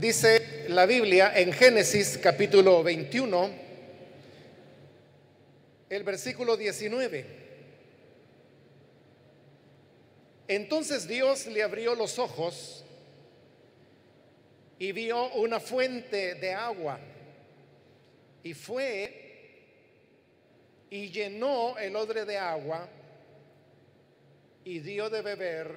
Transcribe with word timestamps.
Dice 0.00 0.64
la 0.68 0.86
Biblia 0.86 1.38
en 1.38 1.52
Génesis 1.52 2.16
capítulo 2.16 2.82
21, 2.82 3.50
el 5.90 6.04
versículo 6.04 6.56
19. 6.56 7.26
Entonces 10.48 11.06
Dios 11.06 11.46
le 11.48 11.62
abrió 11.62 11.94
los 11.94 12.18
ojos 12.18 12.82
y 14.78 14.92
vio 14.92 15.34
una 15.34 15.60
fuente 15.60 16.34
de 16.36 16.54
agua 16.54 16.98
y 18.42 18.54
fue 18.54 19.66
y 20.88 21.10
llenó 21.10 21.76
el 21.76 21.94
odre 21.94 22.24
de 22.24 22.38
agua 22.38 22.88
y 24.64 24.78
dio 24.78 25.10
de 25.10 25.20
beber 25.20 25.76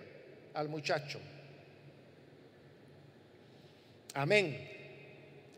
al 0.54 0.70
muchacho. 0.70 1.20
Amén. 4.14 4.70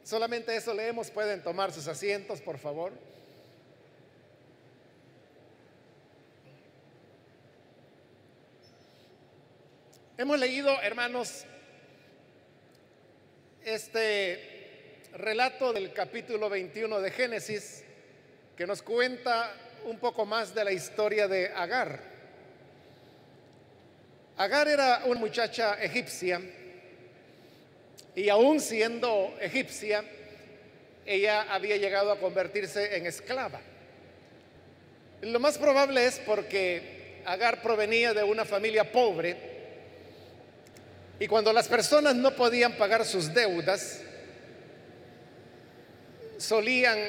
Solamente 0.03 0.55
eso 0.55 0.73
leemos. 0.73 1.11
Pueden 1.11 1.43
tomar 1.43 1.73
sus 1.73 1.87
asientos, 1.87 2.39
por 2.41 2.57
favor. 2.57 2.93
Hemos 10.17 10.39
leído, 10.39 10.81
hermanos, 10.81 11.43
este 13.65 15.01
relato 15.15 15.73
del 15.73 15.91
capítulo 15.91 16.49
21 16.49 17.01
de 17.01 17.11
Génesis 17.11 17.83
que 18.55 18.65
nos 18.65 18.81
cuenta 18.81 19.53
un 19.83 19.99
poco 19.99 20.25
más 20.25 20.55
de 20.55 20.63
la 20.63 20.71
historia 20.71 21.27
de 21.27 21.49
Agar. 21.49 21.99
Agar 24.37 24.69
era 24.69 25.01
una 25.05 25.19
muchacha 25.19 25.73
egipcia 25.81 26.41
y 28.15 28.29
aún 28.29 28.59
siendo 28.59 29.35
egipcia, 29.41 30.03
ella 31.05 31.53
había 31.53 31.77
llegado 31.77 32.11
a 32.11 32.19
convertirse 32.19 32.95
en 32.95 33.05
esclava. 33.05 33.61
Lo 35.21 35.39
más 35.39 35.57
probable 35.57 36.05
es 36.05 36.19
porque 36.19 36.93
Agar 37.25 37.63
provenía 37.63 38.13
de 38.13 38.23
una 38.23 38.45
familia 38.45 38.91
pobre 38.91 39.35
y 41.19 41.27
cuando 41.27 41.51
las 41.51 41.67
personas 41.67 42.13
no 42.15 42.35
podían 42.35 42.73
pagar 42.73 43.03
sus 43.03 43.33
deudas, 43.33 44.03
solían 46.37 46.99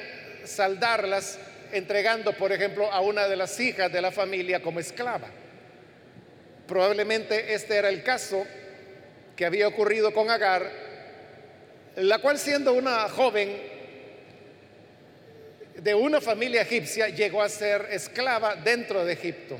saldarlas 0.45 1.39
entregando, 1.73 2.33
por 2.33 2.53
ejemplo, 2.53 2.91
a 2.91 3.01
una 3.01 3.29
de 3.29 3.37
las 3.37 3.61
hijas 3.61 3.93
de 3.93 4.01
la 4.01 4.11
familia 4.11 4.63
como 4.63 4.81
esclava. 4.81 5.29
Probablemente 6.67 7.53
este 7.53 7.77
era 7.77 7.91
el 7.91 8.03
caso 8.03 8.47
que 9.37 9.45
había 9.45 9.69
ocurrido 9.69 10.15
con 10.15 10.31
Agar 10.31 10.86
la 11.97 12.19
cual 12.19 12.39
siendo 12.39 12.75
una 12.75 13.09
joven 13.09 13.57
de 15.77 15.95
una 15.95 16.21
familia 16.21 16.63
egipcia 16.63 17.09
llegó 17.09 17.43
a 17.43 17.49
ser 17.49 17.89
esclava 17.91 18.55
dentro 18.57 19.05
de 19.05 19.15
Egipto. 19.15 19.57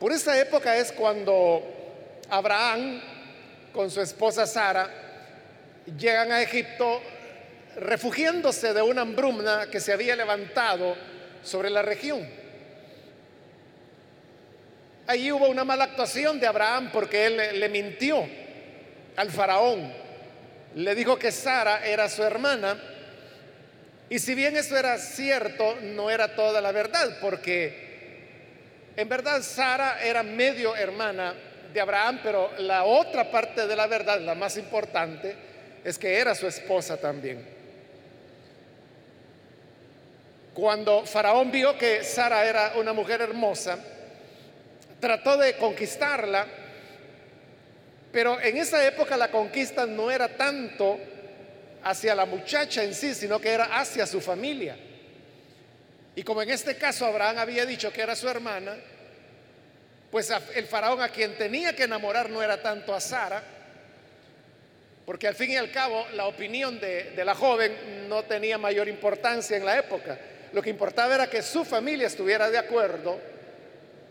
Por 0.00 0.12
esa 0.12 0.38
época 0.40 0.76
es 0.76 0.90
cuando 0.92 1.62
Abraham 2.30 3.00
con 3.72 3.90
su 3.90 4.00
esposa 4.00 4.46
Sara 4.46 4.90
llegan 5.96 6.32
a 6.32 6.42
Egipto 6.42 7.00
refugiándose 7.76 8.72
de 8.72 8.82
una 8.82 9.02
hambruna 9.02 9.68
que 9.70 9.80
se 9.80 9.92
había 9.92 10.16
levantado 10.16 10.96
sobre 11.42 11.70
la 11.70 11.82
región. 11.82 12.28
Allí 15.06 15.30
hubo 15.30 15.48
una 15.48 15.64
mala 15.64 15.84
actuación 15.84 16.40
de 16.40 16.46
Abraham 16.46 16.90
porque 16.92 17.26
él 17.26 17.60
le 17.60 17.68
mintió 17.68 18.26
al 19.16 19.30
faraón 19.30 20.03
le 20.74 20.94
dijo 20.94 21.18
que 21.18 21.30
Sara 21.32 21.86
era 21.86 22.08
su 22.08 22.22
hermana. 22.22 22.76
Y 24.08 24.18
si 24.18 24.34
bien 24.34 24.56
eso 24.56 24.76
era 24.76 24.98
cierto, 24.98 25.76
no 25.82 26.10
era 26.10 26.34
toda 26.34 26.60
la 26.60 26.72
verdad, 26.72 27.18
porque 27.20 28.92
en 28.96 29.08
verdad 29.08 29.42
Sara 29.42 30.04
era 30.04 30.22
medio 30.22 30.76
hermana 30.76 31.34
de 31.72 31.80
Abraham, 31.80 32.20
pero 32.22 32.50
la 32.58 32.84
otra 32.84 33.30
parte 33.30 33.66
de 33.66 33.76
la 33.76 33.86
verdad, 33.86 34.20
la 34.20 34.34
más 34.34 34.56
importante, 34.56 35.34
es 35.82 35.98
que 35.98 36.16
era 36.18 36.34
su 36.34 36.46
esposa 36.46 36.96
también. 36.96 37.54
Cuando 40.54 41.04
Faraón 41.04 41.50
vio 41.50 41.76
que 41.76 42.04
Sara 42.04 42.44
era 42.46 42.74
una 42.76 42.92
mujer 42.92 43.20
hermosa, 43.20 43.76
trató 45.00 45.36
de 45.36 45.56
conquistarla 45.56 46.46
pero 48.14 48.40
en 48.40 48.56
esa 48.58 48.86
época 48.86 49.16
la 49.16 49.28
conquista 49.28 49.86
no 49.86 50.08
era 50.08 50.28
tanto 50.28 51.00
hacia 51.82 52.14
la 52.14 52.24
muchacha 52.24 52.84
en 52.84 52.94
sí, 52.94 53.12
sino 53.12 53.40
que 53.40 53.50
era 53.50 53.64
hacia 53.76 54.06
su 54.06 54.20
familia. 54.20 54.76
Y 56.14 56.22
como 56.22 56.40
en 56.40 56.50
este 56.50 56.76
caso 56.76 57.06
Abraham 57.06 57.38
había 57.40 57.66
dicho 57.66 57.92
que 57.92 58.02
era 58.02 58.14
su 58.14 58.28
hermana, 58.28 58.76
pues 60.12 60.32
el 60.54 60.66
faraón 60.66 61.02
a 61.02 61.08
quien 61.08 61.36
tenía 61.36 61.74
que 61.74 61.82
enamorar 61.82 62.30
no 62.30 62.40
era 62.40 62.62
tanto 62.62 62.94
a 62.94 63.00
Sara, 63.00 63.42
porque 65.04 65.26
al 65.26 65.34
fin 65.34 65.50
y 65.50 65.56
al 65.56 65.72
cabo 65.72 66.06
la 66.12 66.26
opinión 66.26 66.78
de, 66.78 67.20
la 67.24 67.34
joven 67.34 68.08
no 68.08 68.22
tenía 68.22 68.58
mayor 68.58 68.86
importancia 68.86 69.56
en 69.56 69.64
la 69.64 69.76
época. 69.76 70.16
Lo 70.52 70.62
que 70.62 70.70
importaba 70.70 71.16
era 71.16 71.28
que 71.28 71.42
su 71.42 71.64
familia 71.64 72.06
estuviera 72.06 72.48
de 72.48 72.58
acuerdo 72.58 73.20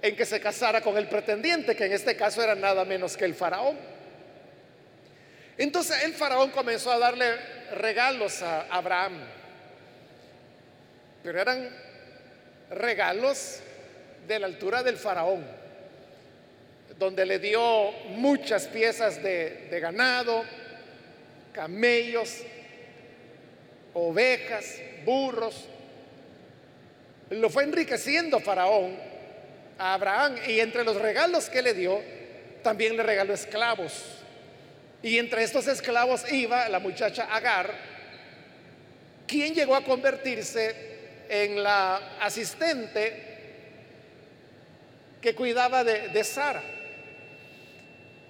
en 0.01 0.13
que 0.13 0.25
se 0.25 0.41
casara 0.41 0.81
con 0.81 0.97
el 0.97 1.07
pretendiente, 1.07 1.73
que 1.73 1.85
en 1.85 1.93
este 1.93 2.17
caso 2.17 2.43
era 2.43 2.53
nada 2.53 2.83
menos 2.83 3.15
que 3.15 3.23
el 3.23 3.33
faraón. 3.33 3.92
Entonces 5.57 6.03
el 6.03 6.13
faraón 6.13 6.49
comenzó 6.49 6.91
a 6.91 6.97
darle 6.97 7.35
regalos 7.73 8.41
a 8.41 8.61
Abraham, 8.69 9.19
pero 11.21 11.39
eran 11.39 11.69
regalos 12.71 13.59
de 14.27 14.39
la 14.39 14.47
altura 14.47 14.83
del 14.83 14.97
faraón, 14.97 15.45
donde 16.97 17.25
le 17.25 17.39
dio 17.39 17.91
muchas 18.09 18.67
piezas 18.67 19.21
de, 19.21 19.67
ganado, 19.79 20.43
camellos, 21.51 22.39
ovejas, 23.93 24.79
burros. 25.05 25.65
Lo 27.29 27.49
fue 27.49 27.63
enriqueciendo 27.63 28.39
Faraón 28.39 28.95
a 29.77 29.93
Abraham 29.95 30.35
y 30.47 30.59
entre 30.59 30.83
los 30.83 30.97
regalos 30.97 31.49
que 31.49 31.61
le 31.61 31.73
dio, 31.73 32.01
también 32.63 32.95
le 32.95 33.03
regaló 33.03 33.33
esclavos. 33.33 34.22
Y 35.03 35.19
entre 35.19 35.43
estos 35.43 35.67
esclavos 35.67 36.31
iba 36.31 36.69
la 36.69 36.79
muchacha 36.79 37.27
Agar, 37.29 37.69
quien 39.27 39.53
llegó 39.53 39.75
a 39.75 39.83
convertirse 39.83 40.93
en 41.27 41.61
la 41.61 42.17
asistente 42.21 43.33
que 45.21 45.35
cuidaba 45.35 45.83
de, 45.83 46.23
Sara. 46.23 46.63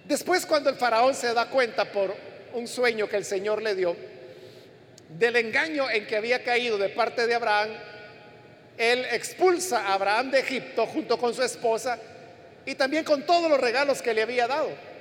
Después 0.05 0.47
cuando 0.47 0.71
el 0.71 0.75
faraón 0.75 1.13
se 1.13 1.31
da 1.33 1.47
cuenta 1.47 1.91
por 1.91 2.15
un 2.53 2.67
sueño 2.67 3.07
que 3.07 3.17
el 3.17 3.25
Señor 3.25 3.61
le 3.61 3.75
dio, 3.75 3.95
del 5.09 5.35
engaño 5.35 5.89
en 5.91 6.07
que 6.07 6.17
había 6.17 6.43
caído 6.43 6.79
de 6.79 6.89
parte 6.89 7.27
de 7.27 7.35
Abraham, 7.35 7.69
él 8.79 9.05
expulsa 9.11 9.87
a 9.87 9.93
Abraham 9.93 10.31
de 10.31 10.39
Egipto 10.39 10.87
junto 10.87 11.19
con 11.19 11.35
su 11.35 11.43
esposa 11.43 11.99
y 12.65 12.73
también 12.73 13.03
con 13.03 13.23
todos 13.27 13.47
los 13.47 13.59
regalos 13.59 14.01
que 14.01 14.13
le 14.13 14.23
había 14.23 14.47
dado. 14.47 14.92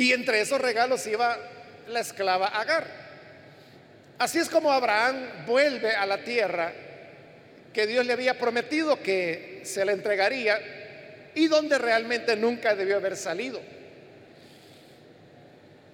Y 0.00 0.14
entre 0.14 0.40
esos 0.40 0.58
regalos 0.58 1.06
iba 1.06 1.36
la 1.88 2.00
esclava 2.00 2.46
Agar. 2.46 2.86
Así 4.18 4.38
es 4.38 4.48
como 4.48 4.72
Abraham 4.72 5.44
vuelve 5.46 5.94
a 5.94 6.06
la 6.06 6.24
tierra 6.24 6.72
que 7.74 7.86
Dios 7.86 8.06
le 8.06 8.14
había 8.14 8.38
prometido 8.38 9.02
que 9.02 9.60
se 9.64 9.84
le 9.84 9.92
entregaría 9.92 10.58
y 11.34 11.48
donde 11.48 11.76
realmente 11.76 12.34
nunca 12.34 12.74
debió 12.74 12.96
haber 12.96 13.14
salido. 13.14 13.60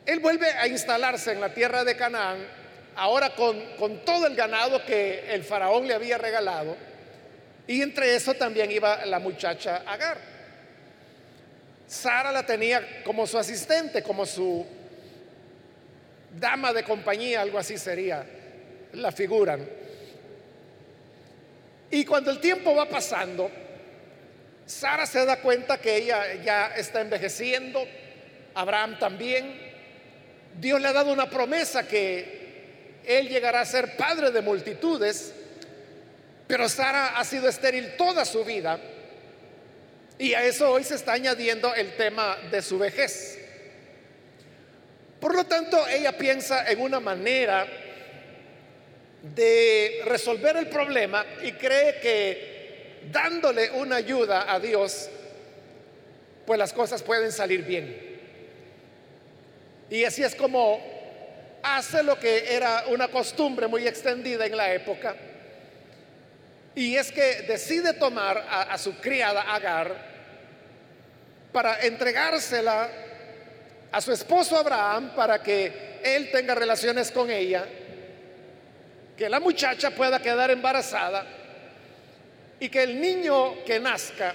Él 0.07 0.21
vuelve 0.21 0.53
a 0.53 0.69
instalarse 0.69 1.33
en 1.33 1.41
la 1.41 1.53
tierra 1.53 1.83
de 1.83 1.97
Canaán, 1.97 2.47
ahora 2.95 3.35
con, 3.35 3.61
con 3.75 4.05
todo 4.05 4.29
el 4.29 4.37
ganado 4.37 4.87
que 4.87 5.35
el 5.35 5.43
faraón 5.43 5.89
le 5.89 5.95
había 5.95 6.17
regalado, 6.17 6.77
y 7.67 7.83
entre 7.83 8.15
eso 8.15 8.35
también 8.35 8.71
iba 8.71 9.05
la 9.05 9.19
muchacha 9.19 9.83
Agar. 9.85 10.36
Sara 11.87 12.33
la 12.33 12.45
tenía 12.45 13.03
como 13.05 13.27
su 13.27 13.39
asistente, 13.39 14.03
como 14.03 14.27
su 14.27 14.67
dama 16.39 16.73
de 16.73 16.83
compañía, 16.83 17.41
algo 17.41 17.59
así 17.59 17.79
sería 17.79 18.27
la 18.93 19.13
figura. 19.13 19.59
Y 21.91 22.05
cuando 22.05 22.31
el 22.31 22.41
tiempo 22.41 22.75
va 22.75 22.89
pasando, 22.89 23.51
Sara 24.67 25.07
se 25.07 25.25
da 25.25 25.41
cuenta 25.41 25.79
que 25.79 25.97
ella 25.97 26.35
ya 26.43 26.75
está 26.77 27.01
envejeciendo, 27.01 27.87
Abraham 28.55 28.99
también. 28.99 29.65
Dios 30.59 30.81
le 30.81 30.89
ha 30.89 30.93
dado 30.93 31.13
una 31.13 31.31
promesa 31.31 31.87
que 31.87 33.01
él 33.05 33.29
llegará 33.29 33.61
a 33.61 33.67
ser 33.67 33.97
padre 33.97 34.33
de 34.33 34.43
multitudes, 34.43 35.33
pero 36.49 36.69
Sara 36.69 37.19
ha 37.19 37.25
sido 37.25 37.49
estéril 37.49 37.97
toda 37.97 38.25
su 38.25 38.45
vida 38.45 38.81
y 40.19 40.35
a 40.35 40.45
eso 40.45 40.71
hoy 40.71 40.85
se 40.85 40.95
está 40.95 41.13
añadiendo 41.13 41.75
el 41.75 41.97
tema 41.97 42.37
de 42.51 42.63
su 42.63 42.79
vejez. 42.79 43.39
Por 45.21 45.35
lo 45.35 45.45
tanto, 45.45 45.87
ella 45.89 46.17
piensa 46.17 46.71
en 46.71 46.81
una 46.81 47.01
manera 47.01 47.67
de 49.35 50.01
resolver 50.05 50.57
el 50.57 50.69
problema 50.69 51.25
y 51.43 51.53
cree 51.53 52.01
que 52.01 52.57
dándole 53.11 53.71
una 53.73 53.97
ayuda 53.97 54.53
a 54.53 54.61
Dios, 54.61 55.09
pues 56.45 56.59
las 56.59 56.73
cosas 56.73 57.03
pueden 57.03 57.33
salir 57.33 57.63
bien. 57.63 58.07
Y 59.91 60.05
así 60.05 60.23
es 60.23 60.35
como 60.35 60.81
hace 61.63 62.03
lo 62.03 62.19
que 62.19 62.55
era 62.55 62.85
una 62.89 63.09
costumbre 63.09 63.67
muy 63.67 63.87
extendida 63.87 64.47
en 64.47 64.57
la 64.57 64.73
época. 64.73 65.17
Y 66.77 66.95
es 66.97 67.11
que 67.11 67.43
decide 67.49 67.95
tomar 67.95 68.47
a, 68.49 68.77
su 68.77 68.97
criada 68.99 69.55
Agar 69.55 69.97
para 71.51 71.81
entregársela 71.81 72.89
a 73.91 74.01
su 74.03 74.13
esposo 74.13 74.59
Abraham 74.59 75.15
para 75.17 75.43
que 75.43 75.99
él 76.05 76.31
tenga 76.31 76.55
relaciones 76.55 77.11
con 77.11 77.31
ella, 77.31 77.65
que 79.17 79.29
la 79.31 79.41
muchacha 79.41 79.91
pueda 79.91 80.21
quedar 80.21 80.51
embarazada 80.51 81.27
y 82.61 82.69
que 82.69 82.83
el 82.83 83.01
niño 83.01 83.65
que 83.65 83.81
nazca 83.81 84.35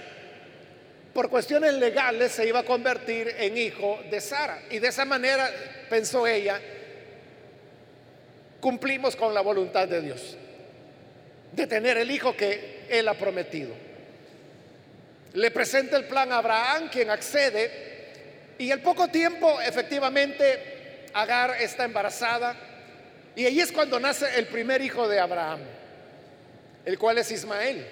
por 1.14 1.30
cuestiones 1.30 1.74
legales 1.74 2.32
se 2.32 2.48
iba 2.48 2.60
a 2.60 2.64
convertir 2.64 3.34
en 3.38 3.56
hijo 3.56 4.00
de 4.10 4.20
Sara. 4.20 4.62
Y 4.68 4.80
de 4.80 4.88
esa 4.88 5.04
manera, 5.04 5.48
pensó 5.88 6.26
ella, 6.26 6.60
cumplimos 8.60 9.14
con 9.14 9.32
la 9.32 9.42
voluntad 9.42 9.86
de 9.86 10.00
Dios, 10.00 10.36
de 11.52 11.66
tener 11.66 11.98
el 11.98 12.10
hijo 12.10 12.36
que 12.36 12.86
él 12.88 13.08
ha 13.08 13.14
prometido. 13.14 13.74
Le 15.34 15.50
presenta 15.50 15.96
el 15.96 16.04
plan 16.04 16.32
a 16.32 16.38
Abraham, 16.38 16.88
quien 16.90 17.10
accede, 17.10 17.70
y 18.58 18.70
al 18.70 18.80
poco 18.80 19.08
tiempo, 19.08 19.60
efectivamente, 19.60 20.70
Agar 21.14 21.60
está 21.60 21.84
embarazada, 21.84 22.56
y 23.36 23.44
ahí 23.44 23.60
es 23.60 23.70
cuando 23.70 24.00
nace 24.00 24.26
el 24.38 24.46
primer 24.46 24.80
hijo 24.80 25.06
de 25.08 25.20
Abraham, 25.20 25.60
el 26.84 26.98
cual 26.98 27.18
es 27.18 27.30
Ismael. 27.30 27.86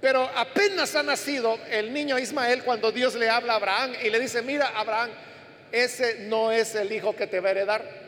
Pero 0.00 0.28
apenas 0.34 0.96
ha 0.96 1.02
nacido 1.02 1.58
el 1.70 1.92
niño 1.92 2.18
Ismael 2.18 2.64
cuando 2.64 2.90
Dios 2.90 3.14
le 3.14 3.28
habla 3.28 3.52
a 3.52 3.56
Abraham 3.56 3.92
y 4.02 4.10
le 4.10 4.18
dice, 4.18 4.42
mira 4.42 4.68
Abraham, 4.74 5.10
ese 5.70 6.26
no 6.28 6.50
es 6.50 6.74
el 6.74 6.90
hijo 6.92 7.14
que 7.14 7.26
te 7.26 7.40
va 7.40 7.48
a 7.48 7.52
heredar. 7.52 8.01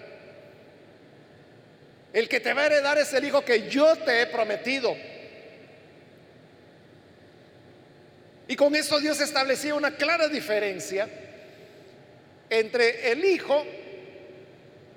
El 2.15 2.29
que 2.29 2.39
te 2.39 2.55
va 2.55 2.63
a 2.63 2.67
heredar 2.67 2.97
es 2.97 3.13
el 3.13 3.25
hijo 3.25 3.45
que 3.45 3.69
yo 3.69 3.97
te 3.97 4.23
he 4.23 4.27
prometido. 4.29 4.97
Y 8.47 8.55
con 8.55 8.77
eso 8.77 9.01
Dios 9.01 9.21
establecía 9.21 9.75
una 9.75 9.97
clara 9.97 10.29
diferencia 10.29 11.09
entre 12.49 13.11
el 13.11 13.25
hijo 13.25 13.67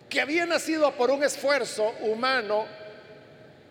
que 0.07 0.21
había 0.21 0.45
nacido 0.45 0.95
por 0.95 1.09
un 1.09 1.23
esfuerzo 1.23 1.89
humano 2.01 2.67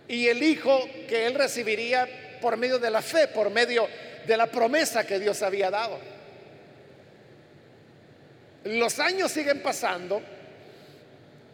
y 0.08 0.26
el 0.26 0.42
hijo 0.42 0.84
que 1.08 1.26
él 1.26 1.34
recibiría 1.34 2.38
por 2.40 2.56
medio 2.56 2.80
de 2.80 2.90
la 2.90 3.00
fe, 3.00 3.28
por 3.28 3.50
medio 3.50 3.88
de 4.26 4.36
la 4.36 4.48
promesa 4.48 5.06
que 5.06 5.20
Dios 5.20 5.40
había 5.42 5.70
dado. 5.70 6.00
Los 8.64 8.98
años 8.98 9.30
siguen 9.30 9.62
pasando, 9.62 10.20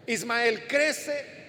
Ismael 0.07 0.67
crece, 0.67 1.42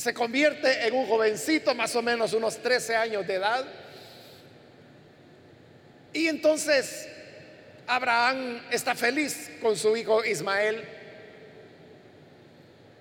se 0.00 0.14
convierte 0.14 0.86
en 0.86 0.94
un 0.94 1.06
jovencito, 1.06 1.74
más 1.74 1.94
o 1.94 2.00
menos 2.00 2.32
unos 2.32 2.56
13 2.56 2.96
años 2.96 3.26
de 3.26 3.34
edad, 3.34 3.66
y 6.14 6.26
entonces 6.26 7.06
Abraham 7.86 8.62
está 8.70 8.94
feliz 8.94 9.50
con 9.60 9.76
su 9.76 9.94
hijo 9.94 10.24
Ismael, 10.24 10.82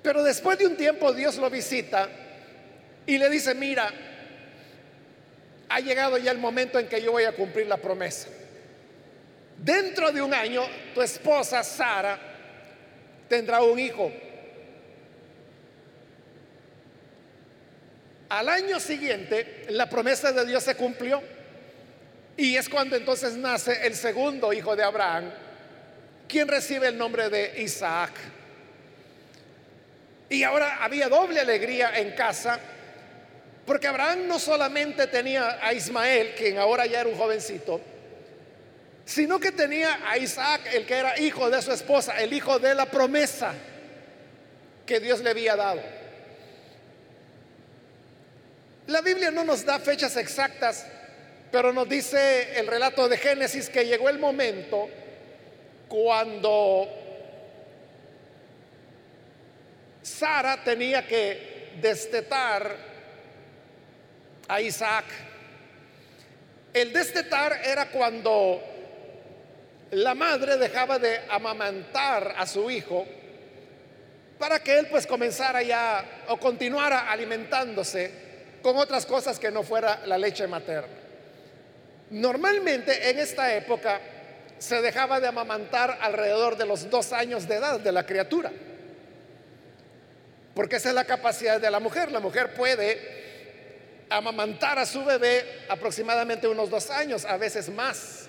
pero 0.03 0.23
después 0.23 0.57
de 0.59 0.67
un 0.67 0.75
tiempo 0.75 1.13
Dios 1.13 1.37
lo 1.37 1.49
visita 1.49 2.09
y 3.05 3.17
le 3.17 3.29
dice, 3.29 3.55
mira, 3.55 3.93
ha 5.69 5.79
llegado 5.79 6.17
ya 6.17 6.31
el 6.31 6.37
momento 6.37 6.79
en 6.79 6.89
que 6.89 7.01
yo 7.01 7.13
voy 7.13 7.23
a 7.23 7.31
cumplir 7.31 7.67
la 7.67 7.77
promesa. 7.77 8.27
Dentro 9.57 10.11
de 10.11 10.21
un 10.21 10.33
año, 10.33 10.63
tu 10.93 11.01
esposa 11.01 11.63
Sara 11.63 12.19
tendrá 13.29 13.63
un 13.63 13.79
hijo. 13.79 14.11
Al 18.29 18.47
año 18.47 18.79
siguiente, 18.79 19.65
la 19.69 19.89
promesa 19.89 20.31
de 20.31 20.45
Dios 20.45 20.63
se 20.63 20.75
cumplió. 20.75 21.21
Y 22.37 22.55
es 22.55 22.69
cuando 22.69 22.95
entonces 22.95 23.35
nace 23.35 23.85
el 23.85 23.95
segundo 23.95 24.53
hijo 24.53 24.75
de 24.75 24.83
Abraham, 24.83 25.31
quien 26.27 26.47
recibe 26.47 26.87
el 26.87 26.97
nombre 26.97 27.29
de 27.29 27.61
Isaac. 27.61 28.11
Y 30.29 30.43
ahora 30.43 30.83
había 30.83 31.09
doble 31.09 31.39
alegría 31.39 31.97
en 31.99 32.11
casa 32.11 32.59
porque 33.69 33.85
Abraham 33.87 34.27
no 34.27 34.39
solamente 34.39 35.05
tenía 35.05 35.59
a 35.61 35.73
Ismael, 35.73 36.33
quien 36.35 36.57
ahora 36.57 36.87
ya 36.87 37.01
era 37.01 37.09
un 37.09 37.15
jovencito, 37.15 37.79
sino 39.05 39.39
que 39.39 39.51
tenía 39.51 39.99
a 40.09 40.17
Isaac, 40.17 40.61
el 40.73 40.87
que 40.87 40.95
era 40.95 41.19
hijo 41.19 41.51
de 41.51 41.61
su 41.61 41.71
esposa, 41.71 42.19
el 42.19 42.33
hijo 42.33 42.57
de 42.57 42.73
la 42.73 42.87
promesa 42.87 43.53
que 44.87 44.99
Dios 44.99 45.19
le 45.19 45.29
había 45.29 45.55
dado. 45.55 45.98
La 48.89 49.01
Biblia 49.01 49.29
no 49.29 49.43
nos 49.43 49.63
da 49.63 49.77
fechas 49.77 50.17
exactas, 50.17 50.83
pero 51.51 51.71
nos 51.71 51.87
dice 51.87 52.59
el 52.59 52.65
relato 52.65 53.07
de 53.07 53.17
Génesis 53.17 53.69
que 53.69 53.85
llegó 53.85 54.09
el 54.09 54.17
momento 54.17 54.89
cuando 55.87 56.89
Sara 60.01 60.63
tenía 60.63 61.05
que 61.05 61.69
destetar 61.79 62.75
a 64.47 64.59
Isaac. 64.59 65.05
El 66.73 66.91
destetar 66.91 67.61
era 67.63 67.91
cuando 67.91 68.59
la 69.91 70.15
madre 70.15 70.57
dejaba 70.57 70.97
de 70.97 71.19
amamantar 71.29 72.33
a 72.35 72.47
su 72.47 72.71
hijo 72.71 73.05
para 74.39 74.63
que 74.63 74.79
él 74.79 74.87
pues 74.89 75.05
comenzara 75.05 75.61
ya 75.61 76.23
o 76.29 76.37
continuara 76.37 77.11
alimentándose 77.11 78.28
con 78.61 78.77
otras 78.77 79.05
cosas 79.05 79.39
que 79.39 79.51
no 79.51 79.63
fuera 79.63 80.01
la 80.05 80.17
leche 80.17 80.47
materna. 80.47 80.93
Normalmente 82.11 83.09
en 83.09 83.19
esta 83.19 83.53
época 83.53 83.99
se 84.57 84.81
dejaba 84.81 85.19
de 85.19 85.27
amamantar 85.27 85.99
alrededor 86.01 86.57
de 86.57 86.65
los 86.65 86.89
dos 86.89 87.13
años 87.13 87.47
de 87.47 87.55
edad 87.55 87.79
de 87.79 87.91
la 87.91 88.05
criatura, 88.05 88.51
porque 90.53 90.77
esa 90.77 90.89
es 90.89 90.95
la 90.95 91.05
capacidad 91.05 91.61
de 91.61 91.71
la 91.71 91.79
mujer. 91.79 92.11
La 92.11 92.19
mujer 92.19 92.53
puede 92.53 93.19
amamantar 94.09 94.79
a 94.79 94.85
su 94.85 95.05
bebé 95.05 95.45
aproximadamente 95.69 96.47
unos 96.47 96.69
dos 96.69 96.89
años, 96.89 97.25
a 97.25 97.37
veces 97.37 97.69
más. 97.69 98.27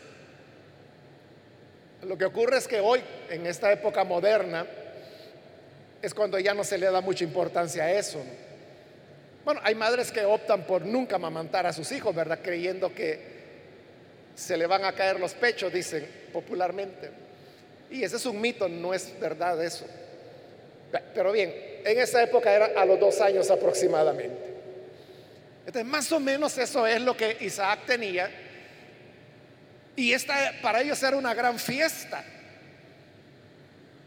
Lo 2.02 2.16
que 2.16 2.24
ocurre 2.24 2.58
es 2.58 2.68
que 2.68 2.80
hoy, 2.80 3.02
en 3.28 3.46
esta 3.46 3.72
época 3.72 4.04
moderna, 4.04 4.66
es 6.00 6.14
cuando 6.14 6.38
ya 6.38 6.54
no 6.54 6.64
se 6.64 6.78
le 6.78 6.90
da 6.90 7.00
mucha 7.00 7.24
importancia 7.24 7.84
a 7.84 7.92
eso. 7.92 8.22
Bueno, 9.44 9.60
hay 9.64 9.74
madres 9.74 10.12
que 10.12 10.24
optan 10.24 10.64
por 10.64 10.84
nunca 10.84 11.16
amamantar 11.16 11.66
a 11.66 11.72
sus 11.72 11.90
hijos, 11.92 12.14
¿verdad? 12.14 12.40
Creyendo 12.42 12.94
que 12.94 13.40
se 14.34 14.56
le 14.56 14.66
van 14.66 14.84
a 14.84 14.92
caer 14.92 15.18
los 15.18 15.34
pechos, 15.34 15.72
dicen 15.72 16.06
popularmente. 16.32 17.10
Y 17.90 18.04
ese 18.04 18.16
es 18.16 18.26
un 18.26 18.40
mito, 18.40 18.68
no 18.68 18.94
es 18.94 19.18
verdad 19.18 19.62
eso. 19.64 19.86
Pero 21.14 21.32
bien, 21.32 21.52
en 21.84 21.98
esa 21.98 22.22
época 22.22 22.52
era 22.52 22.70
a 22.76 22.84
los 22.84 23.00
dos 23.00 23.20
años 23.20 23.50
aproximadamente. 23.50 24.50
Entonces, 25.66 25.84
más 25.84 26.10
o 26.12 26.20
menos 26.20 26.56
eso 26.58 26.86
es 26.86 27.00
lo 27.00 27.16
que 27.16 27.36
Isaac 27.40 27.80
tenía. 27.86 28.30
Y 29.96 30.12
esta 30.12 30.52
para 30.62 30.80
ellos 30.82 31.02
era 31.02 31.16
una 31.16 31.34
gran 31.34 31.58
fiesta. 31.58 32.24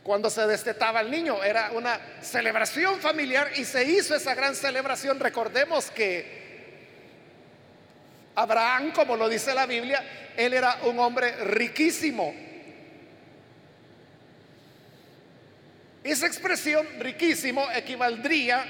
Cuando 0.03 0.29
se 0.29 0.45
destetaba 0.45 1.00
el 1.00 1.10
niño, 1.10 1.41
era 1.43 1.72
una 1.72 1.98
celebración 2.22 3.00
familiar 3.00 3.51
y 3.55 3.63
se 3.63 3.86
hizo 3.86 4.13
esa 4.15 4.36
gran 4.36 4.53
celebración. 4.53 5.17
Recordemos 5.17 5.89
que 5.91 6.43
Abraham, 8.36 8.91
como 8.91 9.15
lo 9.15 9.29
dice 9.29 9.53
la 9.53 9.65
Biblia, 9.65 10.03
él 10.36 10.53
era 10.53 10.79
un 10.83 11.00
hombre 11.00 11.31
riquísimo. 11.45 12.36
Esa 16.03 16.27
expresión 16.27 16.86
riquísimo 17.00 17.65
equivaldría 17.74 18.65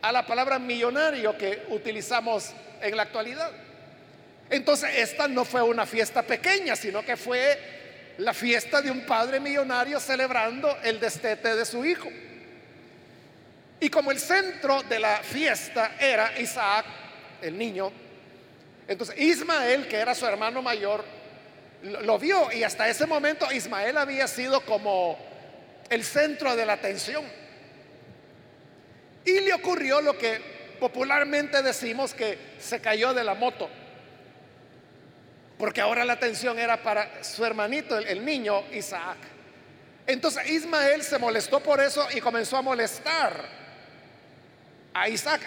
a 0.00 0.12
la 0.12 0.24
palabra 0.24 0.60
millonario 0.60 1.36
que 1.36 1.64
utilizamos 1.70 2.52
en 2.80 2.96
la 2.96 3.02
actualidad. 3.02 3.50
Entonces, 4.48 4.90
esta 4.96 5.26
no 5.26 5.44
fue 5.44 5.62
una 5.62 5.86
fiesta 5.86 6.22
pequeña, 6.22 6.76
sino 6.76 7.04
que 7.04 7.16
fue 7.16 7.83
la 8.18 8.32
fiesta 8.32 8.80
de 8.80 8.90
un 8.90 9.04
padre 9.06 9.40
millonario 9.40 9.98
celebrando 10.00 10.76
el 10.82 11.00
destete 11.00 11.56
de 11.56 11.64
su 11.64 11.84
hijo. 11.84 12.08
Y 13.80 13.88
como 13.90 14.10
el 14.10 14.18
centro 14.18 14.82
de 14.84 14.98
la 14.98 15.18
fiesta 15.18 15.96
era 15.98 16.38
Isaac, 16.38 16.86
el 17.42 17.58
niño, 17.58 17.92
entonces 18.86 19.18
Ismael, 19.18 19.88
que 19.88 19.96
era 19.96 20.14
su 20.14 20.26
hermano 20.26 20.62
mayor, 20.62 21.04
lo 21.82 22.18
vio 22.18 22.50
y 22.52 22.62
hasta 22.62 22.88
ese 22.88 23.06
momento 23.06 23.50
Ismael 23.52 23.96
había 23.98 24.26
sido 24.26 24.60
como 24.64 25.18
el 25.90 26.04
centro 26.04 26.56
de 26.56 26.64
la 26.64 26.74
atención. 26.74 27.24
Y 29.24 29.40
le 29.40 29.52
ocurrió 29.54 30.00
lo 30.00 30.16
que 30.16 30.76
popularmente 30.80 31.62
decimos 31.62 32.14
que 32.14 32.38
se 32.58 32.80
cayó 32.80 33.14
de 33.14 33.24
la 33.24 33.34
moto. 33.34 33.68
Porque 35.58 35.80
ahora 35.80 36.04
la 36.04 36.14
atención 36.14 36.58
era 36.58 36.82
para 36.82 37.22
su 37.22 37.44
hermanito, 37.44 37.96
el, 37.98 38.24
niño 38.24 38.64
Isaac. 38.72 39.18
Entonces 40.06 40.50
Ismael 40.50 41.02
se 41.02 41.18
molestó 41.18 41.60
por 41.60 41.80
eso 41.80 42.06
y 42.14 42.20
comenzó 42.20 42.56
a 42.56 42.62
molestar 42.62 43.44
a 44.92 45.08
Isaac. 45.08 45.42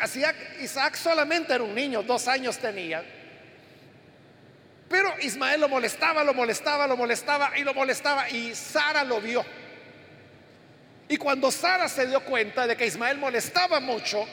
Isaac 0.62 0.96
solamente 0.96 1.54
era 1.54 1.64
un 1.64 1.76
niño, 1.76 2.04
dos 2.04 2.28
años 2.28 2.58
tenía. 2.58 3.04
Pero 4.90 5.14
Ismael 5.20 5.60
lo 5.60 5.68
molestaba, 5.68 6.24
lo 6.24 6.34
molestaba, 6.34 6.88
lo 6.88 6.96
molestaba 6.96 7.58
y 7.58 7.64
lo 7.64 7.74
molestaba 7.74 8.30
y 8.30 8.56
Sara 8.56 9.04
lo 9.04 9.20
vio. 9.20 9.46
Y 11.10 11.18
cuando 11.18 11.52
Sara 11.52 11.90
se 11.90 12.08
dio 12.08 12.22
cuenta 12.22 12.66
de 12.68 12.76
que 12.76 12.86
Ismael 12.86 13.18
molestaba 13.18 13.80
mucho 13.80 14.26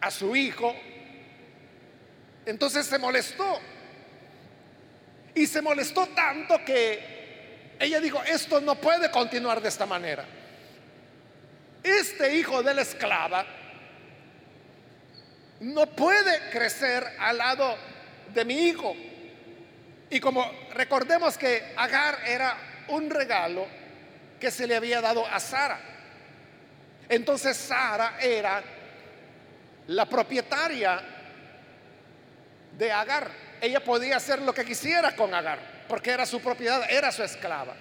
a 0.00 0.10
su 0.10 0.36
hijo, 0.36 0.74
entonces 2.44 2.86
se 2.86 2.98
molestó. 2.98 3.60
Y 5.34 5.46
se 5.46 5.60
molestó 5.60 6.06
tanto 6.08 6.64
que 6.64 7.74
ella 7.78 8.00
dijo, 8.00 8.22
esto 8.22 8.60
no 8.60 8.76
puede 8.76 9.10
continuar 9.10 9.60
de 9.60 9.68
esta 9.68 9.86
manera. 9.86 10.24
Este 11.82 12.36
hijo 12.36 12.62
de 12.62 12.74
la 12.74 12.82
esclava 12.82 13.44
no 15.60 15.86
puede 15.86 16.50
crecer 16.50 17.04
al 17.18 17.38
lado 17.38 17.76
de 18.32 18.44
mi 18.44 18.68
hijo. 18.68 18.94
Y 20.10 20.20
como 20.20 20.50
recordemos 20.72 21.36
que 21.36 21.74
Agar 21.76 22.18
era 22.26 22.56
un 22.88 23.10
regalo 23.10 23.66
que 24.40 24.50
se 24.50 24.66
le 24.66 24.76
había 24.76 25.00
dado 25.00 25.26
a 25.26 25.40
Sara. 25.40 25.80
Entonces 27.08 27.56
Sara 27.56 28.18
era 28.20 28.62
la 29.88 30.06
propietaria 30.06 31.00
de 32.76 32.92
Agar. 32.92 33.30
Ella 33.64 33.80
podía 33.80 34.18
hacer 34.18 34.42
lo 34.42 34.52
que 34.52 34.62
quisiera 34.62 35.16
con 35.16 35.32
Agar, 35.32 35.58
porque 35.88 36.10
era 36.10 36.26
su 36.26 36.38
propiedad, 36.38 36.84
era 36.90 37.10
su 37.10 37.22
esclava. 37.22 37.74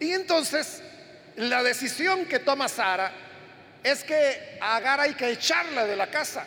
Y 0.00 0.10
entonces 0.10 0.82
la 1.36 1.62
decisión 1.62 2.26
que 2.26 2.40
toma 2.40 2.68
Sara 2.68 3.12
es 3.84 4.02
que 4.02 4.58
a 4.60 4.74
Agar 4.74 4.98
hay 4.98 5.14
que 5.14 5.30
echarla 5.30 5.84
de 5.84 5.94
la 5.94 6.08
casa 6.08 6.44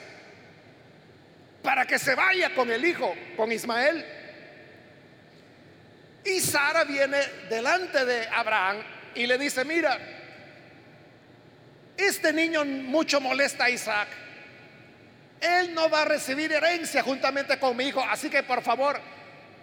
para 1.64 1.86
que 1.86 1.98
se 1.98 2.14
vaya 2.14 2.54
con 2.54 2.70
el 2.70 2.84
hijo, 2.84 3.16
con 3.38 3.54
Ismael. 3.54 4.06
Y 6.26 6.42
Sara 6.42 6.84
viene 6.84 7.22
delante 7.50 8.04
de 8.04 8.28
Abraham 8.28 8.84
y 9.16 9.26
le 9.28 9.38
dice, 9.38 9.64
mira, 9.64 9.98
este 11.96 12.34
niño 12.34 12.66
mucho 12.66 13.22
molesta 13.22 13.64
a 13.64 13.70
Isaac. 13.70 14.10
Él 15.40 15.74
no 15.74 15.90
va 15.90 16.02
a 16.02 16.06
recibir 16.06 16.52
herencia 16.52 17.04
juntamente 17.04 17.60
con 17.60 17.78
mi 17.78 17.86
hijo, 17.86 18.02
así 18.02 18.30
que 18.30 18.44
por 18.44 18.62
favor, 18.62 19.00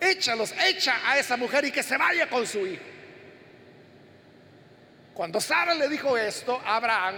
échalos, 0.00 0.54
echa 0.66 1.00
a 1.04 1.18
esa 1.18 1.36
mujer 1.36 1.64
y 1.64 1.72
que 1.72 1.82
se 1.82 1.96
vaya 1.96 2.28
con 2.28 2.46
su 2.46 2.66
hijo. 2.66 2.82
Cuando 5.12 5.40
Sara 5.40 5.74
le 5.74 5.88
dijo 5.88 6.16
esto 6.16 6.60
a 6.64 6.76
Abraham, 6.76 7.14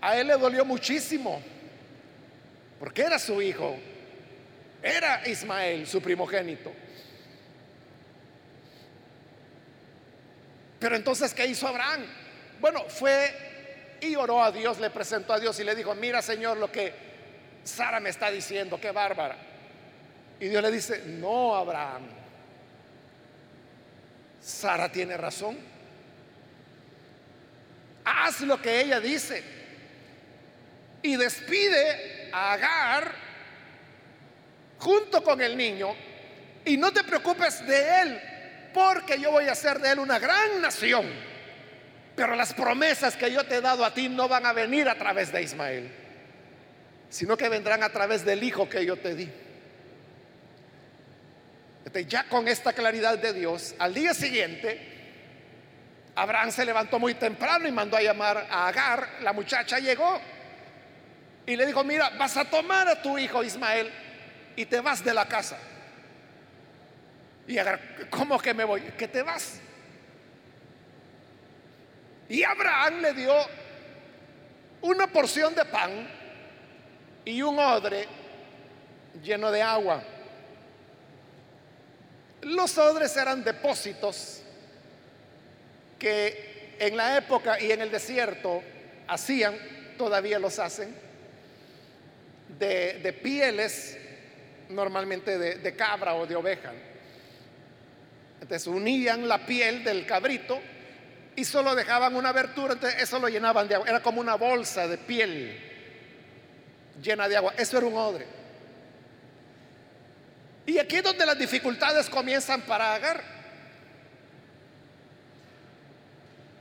a 0.00 0.16
él 0.16 0.28
le 0.28 0.34
dolió 0.34 0.64
muchísimo 0.64 1.42
porque 2.78 3.02
era 3.02 3.18
su 3.18 3.40
hijo, 3.40 3.76
era 4.82 5.26
Ismael, 5.28 5.86
su 5.86 6.00
primogénito. 6.00 6.72
Pero 10.78 10.94
entonces, 10.94 11.32
¿qué 11.32 11.46
hizo 11.46 11.66
Abraham? 11.66 12.04
Bueno, 12.60 12.84
fue 12.88 13.55
y 14.00 14.14
oró 14.16 14.42
a 14.42 14.52
Dios, 14.52 14.78
le 14.78 14.90
presentó 14.90 15.32
a 15.32 15.40
Dios 15.40 15.58
y 15.60 15.64
le 15.64 15.74
dijo, 15.74 15.94
mira 15.94 16.22
Señor 16.22 16.56
lo 16.56 16.70
que 16.70 16.92
Sara 17.64 18.00
me 18.00 18.10
está 18.10 18.30
diciendo, 18.30 18.80
qué 18.80 18.92
bárbara. 18.92 19.36
Y 20.38 20.48
Dios 20.48 20.62
le 20.62 20.70
dice, 20.70 21.02
no, 21.06 21.54
Abraham, 21.54 22.06
Sara 24.40 24.90
tiene 24.90 25.16
razón. 25.16 25.58
Haz 28.04 28.42
lo 28.42 28.60
que 28.62 28.80
ella 28.80 29.00
dice 29.00 29.42
y 31.02 31.16
despide 31.16 32.30
Agar 32.32 33.12
junto 34.78 35.22
con 35.22 35.40
el 35.40 35.56
niño 35.56 35.94
y 36.64 36.76
no 36.76 36.92
te 36.92 37.02
preocupes 37.04 37.66
de 37.66 38.00
él, 38.02 38.20
porque 38.74 39.18
yo 39.18 39.30
voy 39.30 39.46
a 39.46 39.52
hacer 39.52 39.78
de 39.78 39.92
él 39.92 40.00
una 40.00 40.18
gran 40.18 40.60
nación. 40.60 41.06
Pero 42.16 42.34
las 42.34 42.54
promesas 42.54 43.14
que 43.14 43.30
yo 43.30 43.44
te 43.44 43.56
he 43.56 43.60
dado 43.60 43.84
a 43.84 43.92
ti 43.92 44.08
no 44.08 44.26
van 44.26 44.46
a 44.46 44.54
venir 44.54 44.88
a 44.88 44.96
través 44.96 45.30
de 45.30 45.42
Ismael, 45.42 45.92
sino 47.10 47.36
que 47.36 47.50
vendrán 47.50 47.82
a 47.82 47.90
través 47.90 48.24
del 48.24 48.42
hijo 48.42 48.68
que 48.68 48.84
yo 48.84 48.96
te 48.96 49.14
di. 49.14 49.30
ya 52.08 52.24
con 52.24 52.48
esta 52.48 52.72
claridad 52.72 53.18
de 53.18 53.32
Dios, 53.32 53.74
al 53.78 53.94
día 53.94 54.12
siguiente, 54.12 54.96
Abraham 56.14 56.50
se 56.50 56.64
levantó 56.64 56.98
muy 56.98 57.14
temprano 57.14 57.68
y 57.68 57.72
mandó 57.72 57.98
a 57.98 58.02
llamar 58.02 58.46
a 58.50 58.68
Agar. 58.68 59.08
La 59.20 59.34
muchacha 59.34 59.78
llegó 59.78 60.18
y 61.46 61.54
le 61.54 61.66
dijo, 61.66 61.84
mira, 61.84 62.10
vas 62.18 62.36
a 62.38 62.46
tomar 62.46 62.88
a 62.88 63.02
tu 63.02 63.18
hijo 63.18 63.44
Ismael 63.44 63.90
y 64.56 64.64
te 64.64 64.80
vas 64.80 65.04
de 65.04 65.12
la 65.12 65.26
casa. 65.26 65.58
Y 67.46 67.58
Agar, 67.58 68.08
¿cómo 68.08 68.38
que 68.38 68.54
me 68.54 68.64
voy? 68.64 68.80
Que 68.80 69.08
te 69.08 69.22
vas. 69.22 69.60
Y 72.28 72.42
Abraham 72.42 73.00
le 73.02 73.12
dio 73.14 73.34
una 74.82 75.06
porción 75.06 75.54
de 75.54 75.64
pan 75.64 76.08
y 77.24 77.42
un 77.42 77.58
odre 77.58 78.06
lleno 79.22 79.50
de 79.50 79.62
agua. 79.62 80.02
Los 82.42 82.76
odres 82.78 83.16
eran 83.16 83.42
depósitos 83.42 84.42
que 85.98 86.76
en 86.78 86.96
la 86.96 87.16
época 87.16 87.60
y 87.60 87.72
en 87.72 87.80
el 87.80 87.90
desierto 87.90 88.62
hacían, 89.08 89.56
todavía 89.96 90.38
los 90.38 90.58
hacen, 90.58 90.94
de, 92.58 93.18
pieles, 93.22 93.98
normalmente 94.68 95.38
de, 95.38 95.76
cabra 95.76 96.14
o 96.14 96.26
de 96.26 96.36
oveja. 96.36 96.72
Entonces 98.40 98.66
unían 98.68 99.26
la 99.26 99.44
piel 99.46 99.82
del 99.82 100.06
cabrito 100.06 100.60
y 101.36 101.44
solo 101.44 101.74
dejaban 101.74 102.16
una 102.16 102.30
abertura, 102.30 102.72
entonces 102.72 103.02
eso 103.02 103.18
lo 103.18 103.28
llenaban 103.28 103.68
de 103.68 103.74
agua. 103.74 103.86
Era 103.88 104.02
como 104.02 104.22
una 104.22 104.36
bolsa 104.36 104.88
de 104.88 104.96
piel 104.96 105.60
llena 107.02 107.28
de 107.28 107.36
agua. 107.36 107.52
Eso 107.58 107.76
era 107.76 107.86
un 107.86 107.94
odre. 107.94 108.26
Y 110.64 110.78
aquí 110.78 110.96
es 110.96 111.02
donde 111.02 111.26
las 111.26 111.38
dificultades 111.38 112.08
comienzan 112.08 112.62
para 112.62 112.94
Agar. 112.94 113.22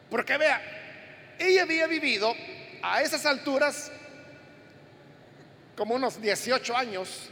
Porque 0.09 0.37
vea, 0.37 0.61
ella 1.39 1.63
había 1.63 1.87
vivido 1.87 2.35
a 2.83 3.01
esas 3.01 3.25
alturas 3.25 3.91
como 5.75 5.95
unos 5.95 6.21
18 6.21 6.75
años 6.75 7.29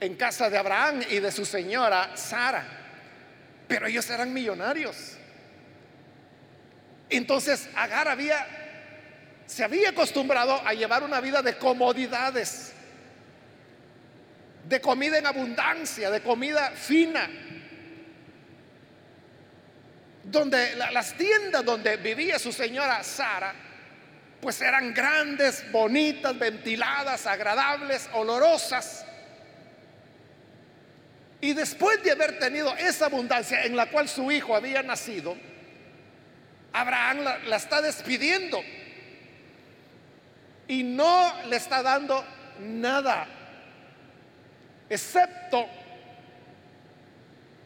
en 0.00 0.14
casa 0.14 0.48
de 0.48 0.56
Abraham 0.56 1.02
y 1.10 1.18
de 1.18 1.30
su 1.32 1.44
señora 1.44 2.16
Sara. 2.16 2.64
Pero 3.68 3.86
ellos 3.86 4.08
eran 4.08 4.32
millonarios. 4.32 5.19
Entonces 7.10 7.68
Agar 7.74 8.08
había, 8.08 8.46
se 9.46 9.64
había 9.64 9.90
acostumbrado 9.90 10.60
a 10.64 10.72
llevar 10.72 11.02
una 11.02 11.20
vida 11.20 11.42
de 11.42 11.58
comodidades, 11.58 12.72
de 14.68 14.80
comida 14.80 15.18
en 15.18 15.26
abundancia, 15.26 16.10
de 16.10 16.22
comida 16.22 16.70
fina. 16.70 17.28
Donde 20.22 20.76
las 20.76 21.14
tiendas 21.14 21.64
donde 21.64 21.96
vivía 21.96 22.38
su 22.38 22.52
señora 22.52 23.02
Sara 23.02 23.54
pues 24.40 24.60
eran 24.62 24.94
grandes, 24.94 25.70
bonitas, 25.70 26.38
ventiladas, 26.38 27.26
agradables, 27.26 28.08
olorosas. 28.14 29.04
Y 31.42 31.52
después 31.52 32.02
de 32.02 32.12
haber 32.12 32.38
tenido 32.38 32.74
esa 32.76 33.06
abundancia 33.06 33.64
en 33.64 33.76
la 33.76 33.90
cual 33.90 34.08
su 34.08 34.30
hijo 34.32 34.56
había 34.56 34.82
nacido, 34.82 35.36
Abraham 36.72 37.24
la, 37.46 37.56
está 37.56 37.82
despidiendo 37.82 38.62
y 40.68 40.82
no 40.82 41.32
le 41.48 41.56
está 41.56 41.82
dando 41.82 42.24
nada, 42.60 43.26
excepto 44.88 45.66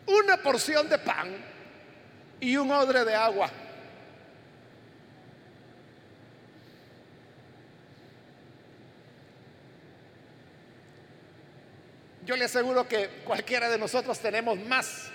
una 0.07 0.37
porción 0.39 0.89
de 0.89 0.99
pan 0.99 1.37
y 2.41 2.57
un 2.57 2.71
odre 2.71 3.05
de 3.05 3.15
agua. 3.15 3.51
Yo 12.25 12.37
le 12.37 12.47
aseguro 12.47 12.89
que 12.89 13.21
cualquiera 13.23 13.69
de 13.69 13.77
nosotros 13.77 14.19
tenemos 14.19 14.59
más 14.61 15.11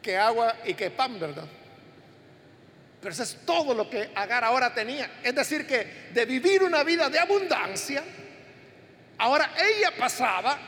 que 0.00 0.16
agua 0.16 0.54
y 0.64 0.74
que 0.74 0.88
pan, 0.92 1.18
¿verdad? 1.18 1.48
Pero 3.04 3.12
eso 3.12 3.22
es 3.22 3.36
todo 3.44 3.74
lo 3.74 3.90
que 3.90 4.12
Agar 4.14 4.44
ahora 4.44 4.72
tenía. 4.72 5.20
Es 5.22 5.34
decir, 5.34 5.66
que 5.66 6.08
de 6.14 6.24
vivir 6.24 6.62
una 6.62 6.82
vida 6.82 7.10
de 7.10 7.18
abundancia, 7.18 8.02
ahora 9.18 9.52
ella 9.58 9.92
pasaba 9.94 10.58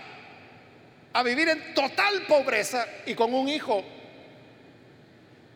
a 1.14 1.22
vivir 1.22 1.48
en 1.48 1.72
total 1.72 2.26
pobreza 2.28 2.86
y 3.06 3.14
con 3.14 3.32
un 3.32 3.48
hijo. 3.48 3.82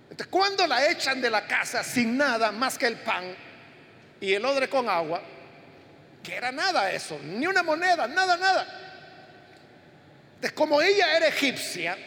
Entonces, 0.04 0.26
cuando 0.28 0.66
la 0.66 0.88
echan 0.90 1.20
de 1.20 1.28
la 1.28 1.46
casa 1.46 1.84
sin 1.84 2.16
nada 2.16 2.50
más 2.50 2.78
que 2.78 2.86
el 2.86 2.96
pan 2.96 3.36
y 4.18 4.32
el 4.32 4.42
odre 4.42 4.70
con 4.70 4.88
agua, 4.88 5.20
que 6.22 6.34
era 6.34 6.50
nada 6.50 6.90
eso, 6.90 7.20
ni 7.22 7.46
una 7.46 7.62
moneda, 7.62 8.08
nada, 8.08 8.38
nada. 8.38 8.66
Entonces, 10.36 10.52
como 10.52 10.80
ella 10.80 11.14
era 11.14 11.28
egipcia, 11.28 11.98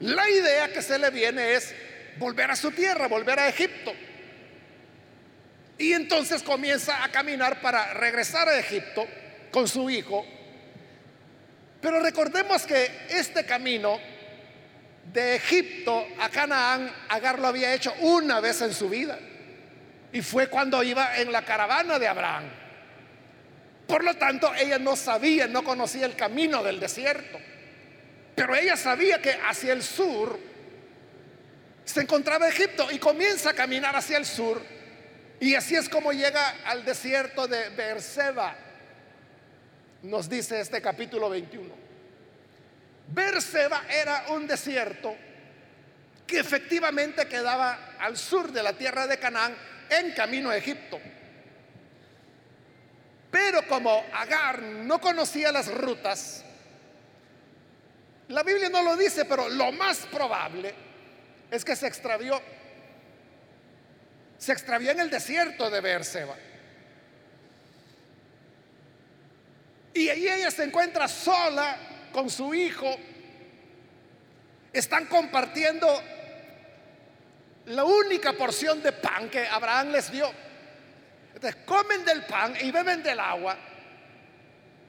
la 0.00 0.28
idea 0.28 0.70
que 0.70 0.82
se 0.82 0.98
le 0.98 1.08
viene 1.08 1.54
es 1.54 1.74
volver 2.18 2.50
a 2.50 2.56
su 2.56 2.70
tierra, 2.70 3.08
volver 3.08 3.38
a 3.38 3.48
Egipto. 3.48 3.92
Y 5.78 5.92
entonces 5.92 6.42
comienza 6.42 7.02
a 7.02 7.10
caminar 7.10 7.60
para 7.60 7.94
regresar 7.94 8.48
a 8.48 8.58
Egipto 8.58 9.06
con 9.50 9.66
su 9.66 9.88
hijo. 9.88 10.26
Pero 11.80 12.00
recordemos 12.00 12.66
que 12.66 13.06
este 13.08 13.46
camino 13.46 13.98
de 15.12 15.36
Egipto 15.36 16.06
a 16.20 16.28
Canaán, 16.28 16.92
Agar 17.08 17.38
lo 17.38 17.48
había 17.48 17.72
hecho 17.72 17.94
una 18.00 18.40
vez 18.40 18.60
en 18.60 18.74
su 18.74 18.88
vida. 18.88 19.18
Y 20.12 20.22
fue 20.22 20.48
cuando 20.48 20.82
iba 20.82 21.16
en 21.18 21.32
la 21.32 21.44
caravana 21.44 21.98
de 21.98 22.08
Abraham. 22.08 22.44
Por 23.86 24.04
lo 24.04 24.14
tanto, 24.14 24.52
ella 24.54 24.78
no 24.78 24.96
sabía, 24.96 25.46
no 25.46 25.64
conocía 25.64 26.06
el 26.06 26.14
camino 26.14 26.62
del 26.62 26.78
desierto. 26.78 27.38
Pero 28.34 28.54
ella 28.54 28.76
sabía 28.76 29.20
que 29.20 29.36
hacia 29.48 29.72
el 29.72 29.82
sur 29.82 30.38
se 31.90 32.02
encontraba 32.02 32.48
Egipto 32.48 32.90
y 32.90 32.98
comienza 32.98 33.50
a 33.50 33.54
caminar 33.54 33.96
hacia 33.96 34.16
el 34.16 34.24
sur. 34.24 34.62
Y 35.40 35.54
así 35.54 35.74
es 35.74 35.88
como 35.88 36.12
llega 36.12 36.56
al 36.64 36.84
desierto 36.84 37.48
de 37.48 37.70
Beerseba, 37.70 38.54
nos 40.02 40.28
dice 40.28 40.60
este 40.60 40.80
capítulo 40.80 41.28
21. 41.28 41.68
Beerseba 43.08 43.82
era 43.88 44.26
un 44.28 44.46
desierto 44.46 45.16
que 46.26 46.38
efectivamente 46.38 47.26
quedaba 47.26 47.96
al 47.98 48.16
sur 48.16 48.52
de 48.52 48.62
la 48.62 48.74
tierra 48.74 49.06
de 49.06 49.18
Canaán 49.18 49.56
en 49.88 50.12
camino 50.12 50.50
a 50.50 50.56
Egipto. 50.56 51.00
Pero 53.32 53.66
como 53.66 54.04
Agar 54.12 54.62
no 54.62 55.00
conocía 55.00 55.50
las 55.50 55.72
rutas, 55.72 56.44
la 58.28 58.44
Biblia 58.44 58.68
no 58.68 58.82
lo 58.82 58.96
dice, 58.96 59.24
pero 59.24 59.48
lo 59.48 59.72
más 59.72 60.06
probable 60.06 60.89
es 61.50 61.64
que 61.64 61.76
se 61.76 61.86
extravió. 61.86 62.40
Se 64.38 64.52
extravió 64.52 64.90
en 64.90 65.00
el 65.00 65.10
desierto 65.10 65.68
de 65.70 65.80
Beerseba. 65.80 66.36
Y 69.92 70.08
ahí 70.08 70.28
ella 70.28 70.50
se 70.50 70.64
encuentra 70.64 71.08
sola 71.08 71.76
con 72.12 72.30
su 72.30 72.54
hijo. 72.54 72.96
Están 74.72 75.06
compartiendo 75.06 76.02
la 77.66 77.84
única 77.84 78.32
porción 78.32 78.82
de 78.82 78.92
pan 78.92 79.28
que 79.28 79.46
Abraham 79.46 79.90
les 79.90 80.10
dio. 80.10 80.30
Entonces 81.34 81.60
comen 81.64 82.04
del 82.04 82.24
pan 82.24 82.54
y 82.60 82.70
beben 82.70 83.02
del 83.02 83.18
agua, 83.18 83.56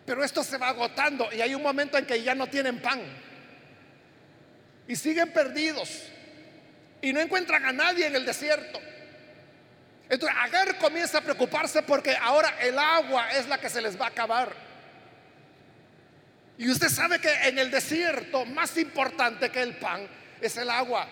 pero 0.06 0.24
esto 0.24 0.44
se 0.44 0.58
va 0.58 0.70
agotando 0.70 1.32
y 1.32 1.42
hay 1.42 1.56
un 1.56 1.62
momento 1.62 1.98
en 1.98 2.06
que 2.06 2.22
ya 2.22 2.36
no 2.36 2.48
tienen 2.48 2.82
pan 2.82 3.02
y 4.88 4.96
siguen 4.96 5.32
perdidos 5.32 6.12
y 7.02 7.14
no 7.14 7.20
encuentran 7.20 7.66
a 7.66 7.72
nadie 7.72 8.08
en 8.08 8.16
el 8.16 8.26
desierto. 8.26 8.80
Entonces 10.10 10.38
Agar 10.40 10.78
comienza 10.78 11.20
a 11.20 11.22
preocuparse 11.22 11.82
porque 11.84 12.16
ahora 12.16 12.56
el 12.62 12.78
agua 12.78 13.32
es 13.32 13.48
la 13.48 13.60
que 13.60 13.70
se 13.70 13.82
les 13.82 14.00
va 14.00 14.06
a 14.06 14.10
acabar. 14.10 14.52
Y 16.58 16.70
usted 16.70 16.90
sabe 16.90 17.20
que 17.20 17.32
en 17.48 17.58
el 17.58 17.72
desierto 17.72 18.46
más 18.46 18.78
importante 18.78 19.50
que 19.50 19.62
el 19.62 19.78
pan 19.78 20.08
es 20.42 20.58
el 20.58 20.70
agua. 20.70 21.08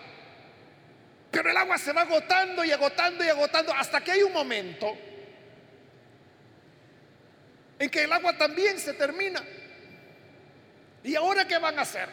Pero 1.30 1.50
el 1.50 1.56
agua 1.56 1.78
se 1.78 1.92
va 1.92 2.02
agotando 2.02 2.64
y 2.64 2.72
agotando 2.72 3.24
y 3.24 3.28
agotando 3.28 3.72
hasta 3.72 4.00
que 4.00 4.12
hay 4.12 4.22
un 4.22 4.32
momento 4.32 4.96
en 7.78 7.88
que 7.88 8.04
el 8.04 8.12
agua 8.12 8.36
también 8.36 8.78
se 8.78 8.92
termina. 8.92 9.42
¿Y 11.02 11.16
ahora 11.16 11.48
qué 11.48 11.56
van 11.56 11.78
a 11.78 11.82
hacer? 11.82 12.08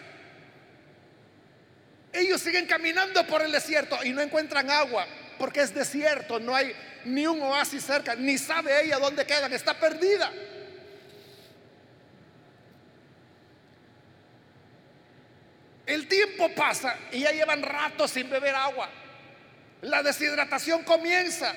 Ellos 2.18 2.42
siguen 2.42 2.66
caminando 2.66 3.28
por 3.28 3.44
el 3.44 3.52
desierto 3.52 4.04
y 4.04 4.10
no 4.10 4.22
encuentran 4.22 4.72
agua 4.72 5.06
porque 5.38 5.62
es 5.62 5.72
desierto, 5.72 6.40
no 6.40 6.56
hay 6.56 6.74
ni 7.06 7.28
un 7.28 7.40
oasis 7.44 7.86
cerca, 7.86 8.16
ni 8.16 8.40
sabe 8.40 8.84
ella 8.84 8.98
dónde 8.98 9.24
quedan, 9.24 9.54
está 9.54 9.80
perdida. 9.80 10.32
El 15.86 16.08
tiempo 16.08 16.50
pasa 16.56 16.98
y 17.12 17.20
ya 17.20 17.32
llevan 17.32 17.62
rato 17.62 18.08
sin 18.08 18.28
beber 18.32 18.56
agua. 18.56 18.90
La 19.84 20.02
deshidratación 20.02 20.84
comienza. 20.84 21.54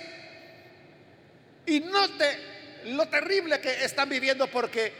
Y 1.65 1.81
note 1.81 2.83
lo 2.85 3.09
terrible 3.09 3.61
que 3.61 3.83
están 3.83 4.11
viviendo 4.11 4.47
porque 4.49 4.93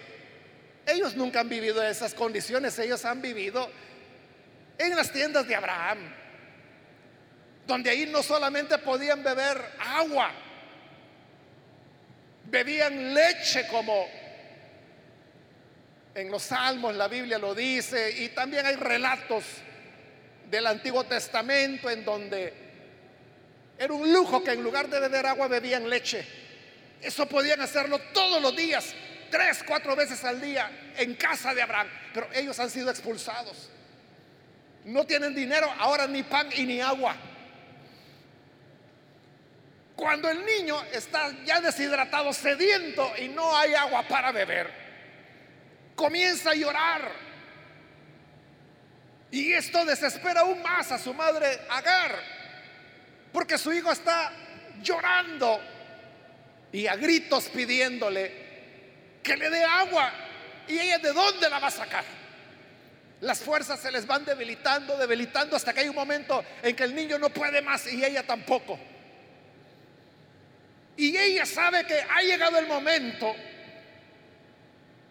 ellos 0.87 1.15
nunca 1.17 1.41
han 1.41 1.51
vivido 1.51 1.83
esas 1.83 2.15
condiciones, 2.15 2.79
ellos 2.79 3.05
han 3.05 3.21
vivido 3.21 3.71
en 4.87 4.97
las 4.97 5.13
tiendas 5.13 5.47
de 5.47 5.55
Abraham, 5.55 5.99
donde 7.67 7.91
ahí 7.91 8.07
no 8.07 8.23
solamente 8.23 8.79
podían 8.79 9.23
beber 9.23 9.63
agua, 9.79 10.31
bebían 12.47 13.13
leche 13.13 13.67
como 13.69 14.09
en 16.15 16.31
los 16.31 16.43
salmos 16.43 16.95
la 16.95 17.09
Biblia 17.09 17.39
lo 17.39 17.55
dice, 17.55 18.11
y 18.23 18.31
también 18.31 18.65
hay 18.65 18.77
relatos 18.77 19.45
del 20.51 20.67
Antiguo 20.67 21.05
Testamento 21.05 21.91
en 21.91 22.05
donde 22.05 22.55
era 23.79 23.93
un 23.93 24.11
lujo 24.13 24.43
que 24.43 24.53
en 24.53 24.63
lugar 24.63 24.89
de 24.89 24.99
beber 24.99 25.27
agua 25.27 25.47
bebían 25.47 25.89
leche. 25.89 26.27
Eso 27.03 27.27
podían 27.27 27.61
hacerlo 27.61 27.99
todos 28.13 28.41
los 28.41 28.57
días, 28.57 28.95
tres, 29.31 29.63
cuatro 29.67 29.95
veces 29.95 30.25
al 30.25 30.41
día 30.41 30.93
en 30.97 31.15
casa 31.15 31.55
de 31.55 31.63
Abraham, 31.63 31.89
pero 32.15 32.29
ellos 32.33 32.59
han 32.59 32.71
sido 32.71 32.91
expulsados. 32.91 33.71
No 34.85 35.05
tienen 35.05 35.35
dinero, 35.35 35.73
ahora 35.79 36.07
ni 36.07 36.23
pan 36.23 36.49
y 36.57 36.65
ni 36.65 36.81
agua. 36.81 37.15
Cuando 39.95 40.31
el 40.31 40.45
niño 40.47 40.83
está 40.93 41.31
ya 41.45 41.61
deshidratado, 41.61 42.33
sediento 42.33 43.13
y 43.19 43.29
no 43.29 43.55
hay 43.55 43.75
agua 43.75 44.03
para 44.09 44.33
beber, 44.33 44.71
comienza 45.95 46.53
a 46.53 46.55
llorar. 46.55 47.13
Y 49.31 49.53
esto 49.53 49.85
desespera 49.85 50.41
aún 50.41 50.63
más 50.63 50.91
a 50.91 50.99
su 50.99 51.13
madre 51.13 51.61
Agar, 51.69 52.19
porque 53.33 53.59
su 53.59 53.73
hijo 53.73 53.93
está 53.93 54.33
llorando 54.83 55.61
y 56.73 56.87
a 56.87 56.97
gritos 56.97 57.51
pidiéndole 57.51 58.33
que 59.23 59.37
le 59.37 59.51
dé 59.51 59.63
agua. 59.63 60.11
¿Y 60.67 60.79
ella 60.79 60.99
de 60.99 61.13
dónde 61.13 61.51
la 61.51 61.59
va 61.59 61.69
a 61.69 61.73
sacar? 61.73 62.20
Las 63.21 63.41
fuerzas 63.41 63.81
se 63.81 63.91
les 63.91 64.07
van 64.07 64.25
debilitando, 64.25 64.97
debilitando 64.97 65.55
hasta 65.55 65.75
que 65.75 65.81
hay 65.81 65.89
un 65.89 65.95
momento 65.95 66.43
en 66.63 66.75
que 66.75 66.85
el 66.85 66.95
niño 66.95 67.19
no 67.19 67.29
puede 67.29 67.61
más 67.61 67.93
y 67.93 68.03
ella 68.03 68.27
tampoco. 68.27 68.79
Y 70.97 71.17
ella 71.17 71.45
sabe 71.45 71.87
que 71.87 72.01
ha 72.01 72.23
llegado 72.23 72.59
el 72.59 72.67
momento 72.67 73.35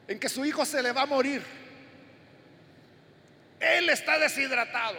en 0.08 0.20
que 0.20 0.28
su 0.28 0.44
hijo 0.44 0.66
se 0.66 0.82
le 0.82 0.92
va 0.92 1.04
a 1.04 1.06
morir. 1.06 1.44
Él 3.60 3.90
está 3.90 4.18
deshidratado. 4.18 4.98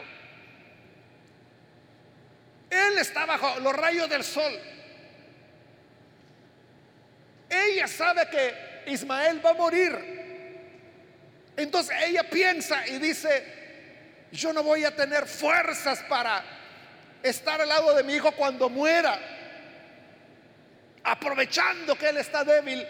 Él 2.70 2.98
está 2.98 3.26
bajo 3.26 3.58
los 3.58 3.74
rayos 3.74 4.08
del 4.08 4.22
sol. 4.22 4.52
Ella 7.48 7.88
sabe 7.88 8.28
que 8.30 8.90
Ismael 8.92 9.44
va 9.44 9.50
a 9.50 9.54
morir. 9.54 10.19
Entonces 11.56 11.96
ella 12.06 12.24
piensa 12.28 12.86
y 12.86 12.98
dice, 12.98 14.26
yo 14.32 14.52
no 14.52 14.62
voy 14.62 14.84
a 14.84 14.94
tener 14.94 15.26
fuerzas 15.26 16.02
para 16.08 16.42
estar 17.22 17.60
al 17.60 17.68
lado 17.68 17.94
de 17.94 18.02
mi 18.02 18.14
hijo 18.14 18.32
cuando 18.32 18.68
muera. 18.68 19.18
Aprovechando 21.02 21.96
que 21.96 22.08
él 22.08 22.18
está 22.18 22.44
débil, 22.44 22.86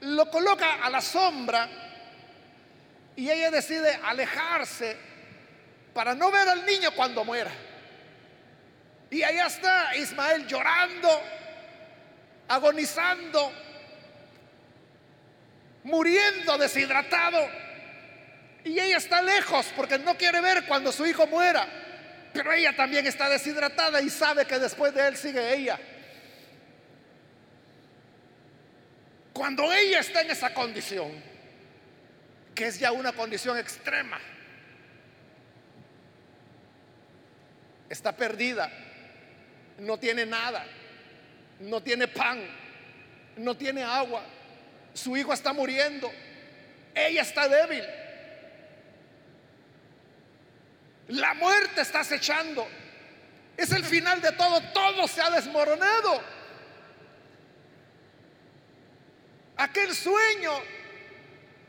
lo 0.00 0.30
coloca 0.30 0.84
a 0.84 0.90
la 0.90 1.00
sombra 1.00 1.68
y 3.14 3.30
ella 3.30 3.50
decide 3.50 3.98
alejarse 4.02 4.96
para 5.94 6.14
no 6.14 6.30
ver 6.30 6.48
al 6.48 6.66
niño 6.66 6.90
cuando 6.94 7.24
muera. 7.24 7.50
Y 9.10 9.22
allá 9.22 9.46
está 9.46 9.96
Ismael 9.96 10.46
llorando, 10.46 11.08
agonizando, 12.48 13.52
muriendo 15.84 16.58
deshidratado. 16.58 17.65
Y 18.66 18.80
ella 18.80 18.96
está 18.96 19.22
lejos 19.22 19.72
porque 19.76 19.96
no 19.96 20.16
quiere 20.16 20.40
ver 20.40 20.66
cuando 20.66 20.90
su 20.90 21.06
hijo 21.06 21.24
muera. 21.28 21.68
Pero 22.32 22.52
ella 22.52 22.74
también 22.74 23.06
está 23.06 23.28
deshidratada 23.28 24.02
y 24.02 24.10
sabe 24.10 24.44
que 24.44 24.58
después 24.58 24.92
de 24.92 25.06
él 25.06 25.16
sigue 25.16 25.54
ella. 25.54 25.78
Cuando 29.32 29.72
ella 29.72 30.00
está 30.00 30.22
en 30.22 30.32
esa 30.32 30.52
condición, 30.52 31.12
que 32.56 32.66
es 32.66 32.80
ya 32.80 32.90
una 32.90 33.12
condición 33.12 33.56
extrema, 33.56 34.18
está 37.88 38.16
perdida, 38.16 38.68
no 39.78 39.96
tiene 39.96 40.26
nada, 40.26 40.66
no 41.60 41.80
tiene 41.84 42.08
pan, 42.08 42.44
no 43.36 43.56
tiene 43.56 43.84
agua, 43.84 44.24
su 44.92 45.16
hijo 45.16 45.32
está 45.32 45.52
muriendo, 45.52 46.10
ella 46.96 47.22
está 47.22 47.46
débil, 47.46 47.84
la 51.08 51.34
muerte 51.34 51.82
está 51.82 52.00
acechando, 52.00 52.66
es 53.56 53.70
el 53.72 53.84
final 53.84 54.20
de 54.20 54.32
todo, 54.32 54.60
todo 54.72 55.06
se 55.06 55.20
ha 55.22 55.30
desmoronado. 55.30 56.20
Aquel 59.56 59.94
sueño 59.94 60.52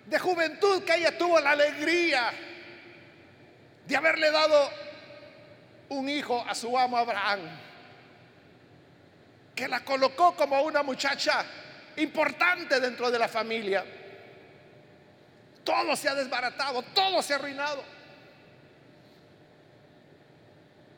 de 0.06 0.20
juventud 0.20 0.84
que 0.84 0.96
ella 0.96 1.18
tuvo 1.18 1.40
la 1.40 1.52
alegría 1.52 2.34
de 3.86 3.96
haberle 3.96 4.32
dado 4.32 4.70
un 5.90 6.10
hijo 6.10 6.44
a 6.46 6.54
su 6.54 6.78
amo 6.78 6.98
Abraham, 6.98 7.40
que 9.56 9.68
la 9.68 9.84
colocó 9.86 10.36
como 10.36 10.62
una 10.64 10.84
muchacha 10.84 11.46
importante 11.98 12.80
dentro 12.80 13.10
de 13.10 13.20
la 13.20 13.28
familia. 13.28 13.86
Todo 15.64 15.96
se 15.96 16.10
ha 16.10 16.16
desbaratado, 16.16 16.82
todo 16.82 17.22
se 17.22 17.34
ha 17.34 17.38
arruinado. 17.38 17.97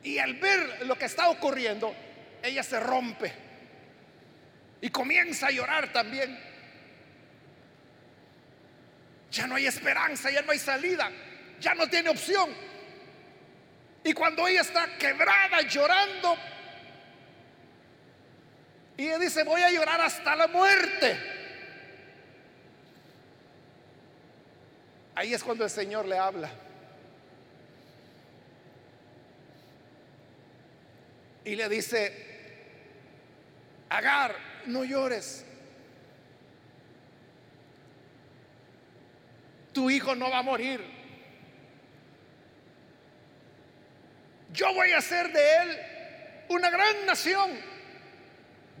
Y 0.02 0.18
al 0.18 0.34
ver 0.34 0.86
lo 0.86 0.96
que 0.96 1.04
está 1.04 1.28
ocurriendo, 1.28 1.94
ella 2.42 2.62
se 2.62 2.80
rompe 2.80 3.32
y 4.80 4.88
comienza 4.90 5.48
a 5.48 5.50
llorar 5.50 5.92
también. 5.92 6.38
Ya 9.30 9.46
no 9.46 9.56
hay 9.56 9.66
esperanza, 9.66 10.30
ya 10.30 10.42
no 10.42 10.52
hay 10.52 10.58
salida, 10.58 11.10
ya 11.60 11.74
no 11.74 11.88
tiene 11.88 12.10
opción. 12.10 12.50
Y 14.02 14.12
cuando 14.12 14.48
ella 14.48 14.62
está 14.62 14.96
quebrada, 14.96 15.60
llorando, 15.62 16.36
y 18.96 19.06
ella 19.06 19.18
dice, 19.18 19.44
voy 19.44 19.62
a 19.62 19.70
llorar 19.70 20.00
hasta 20.00 20.34
la 20.34 20.46
muerte. 20.46 21.18
Ahí 25.14 25.34
es 25.34 25.42
cuando 25.42 25.64
el 25.64 25.70
Señor 25.70 26.06
le 26.06 26.18
habla. 26.18 26.50
Y 31.50 31.56
le 31.56 31.68
dice, 31.68 32.12
Agar, 33.88 34.36
no 34.66 34.84
llores. 34.84 35.44
Tu 39.72 39.90
hijo 39.90 40.14
no 40.14 40.30
va 40.30 40.38
a 40.38 40.42
morir. 40.42 41.00
yo 44.52 44.74
voy 44.74 44.92
a 44.92 44.98
hacer 44.98 45.32
de 45.32 45.56
él 45.56 45.78
una 46.48 46.70
gran 46.70 47.06
nación. 47.06 47.50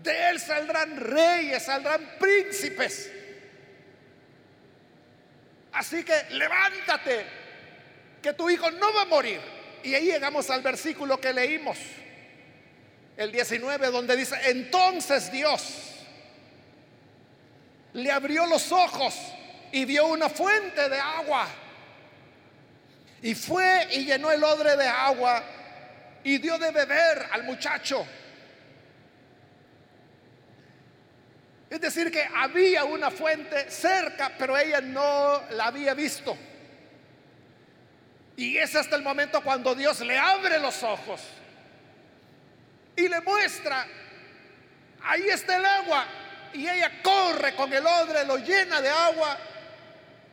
De 0.02 0.30
él 0.30 0.38
saldrán 0.38 0.96
reyes, 0.96 1.62
saldrán 1.62 2.18
príncipes. 2.18 3.10
Así 5.72 6.04
que 6.04 6.14
levántate, 6.30 7.26
que 8.22 8.32
tu 8.32 8.48
hijo 8.48 8.70
no 8.70 8.92
va 8.94 9.02
a 9.02 9.06
morir. 9.06 9.40
Y 9.82 9.94
ahí 9.94 10.06
llegamos 10.06 10.48
al 10.50 10.62
versículo 10.62 11.20
que 11.20 11.32
leímos, 11.32 11.78
el 13.20 13.30
19, 13.30 13.90
donde 13.90 14.16
dice, 14.16 14.34
entonces 14.46 15.30
Dios 15.30 15.62
le 17.92 18.10
abrió 18.10 18.46
los 18.46 18.72
ojos 18.72 19.14
y 19.72 19.84
vio 19.84 20.06
una 20.06 20.30
fuente 20.30 20.88
de 20.88 20.98
agua. 20.98 21.46
Y 23.20 23.34
fue 23.34 23.88
y 23.92 24.06
llenó 24.06 24.32
el 24.32 24.42
odre 24.42 24.74
de 24.74 24.88
agua 24.88 25.44
y 26.24 26.38
dio 26.38 26.56
de 26.56 26.70
beber 26.70 27.28
al 27.32 27.44
muchacho. 27.44 28.06
Es 31.68 31.78
decir, 31.78 32.10
que 32.10 32.26
había 32.34 32.84
una 32.84 33.10
fuente 33.10 33.70
cerca, 33.70 34.32
pero 34.38 34.56
ella 34.56 34.80
no 34.80 35.42
la 35.50 35.66
había 35.66 35.92
visto. 35.92 36.34
Y 38.38 38.56
es 38.56 38.74
hasta 38.74 38.96
el 38.96 39.02
momento 39.02 39.42
cuando 39.42 39.74
Dios 39.74 40.00
le 40.00 40.16
abre 40.16 40.58
los 40.58 40.82
ojos 40.82 41.20
y 43.00 43.08
le 43.08 43.20
muestra, 43.20 43.86
ahí 45.02 45.28
está 45.28 45.56
el 45.56 45.64
agua. 45.64 46.06
Y 46.52 46.68
ella 46.68 47.00
corre 47.02 47.54
con 47.54 47.72
el 47.72 47.86
odre, 47.86 48.24
lo 48.24 48.36
llena 48.38 48.80
de 48.80 48.88
agua, 48.88 49.38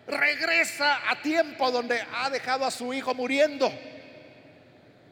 regresa 0.08 1.10
a 1.10 1.22
tiempo 1.22 1.72
donde 1.72 2.04
ha 2.14 2.30
dejado 2.30 2.66
a 2.66 2.72
su 2.72 2.94
hijo 2.94 3.14
muriendo 3.14 3.72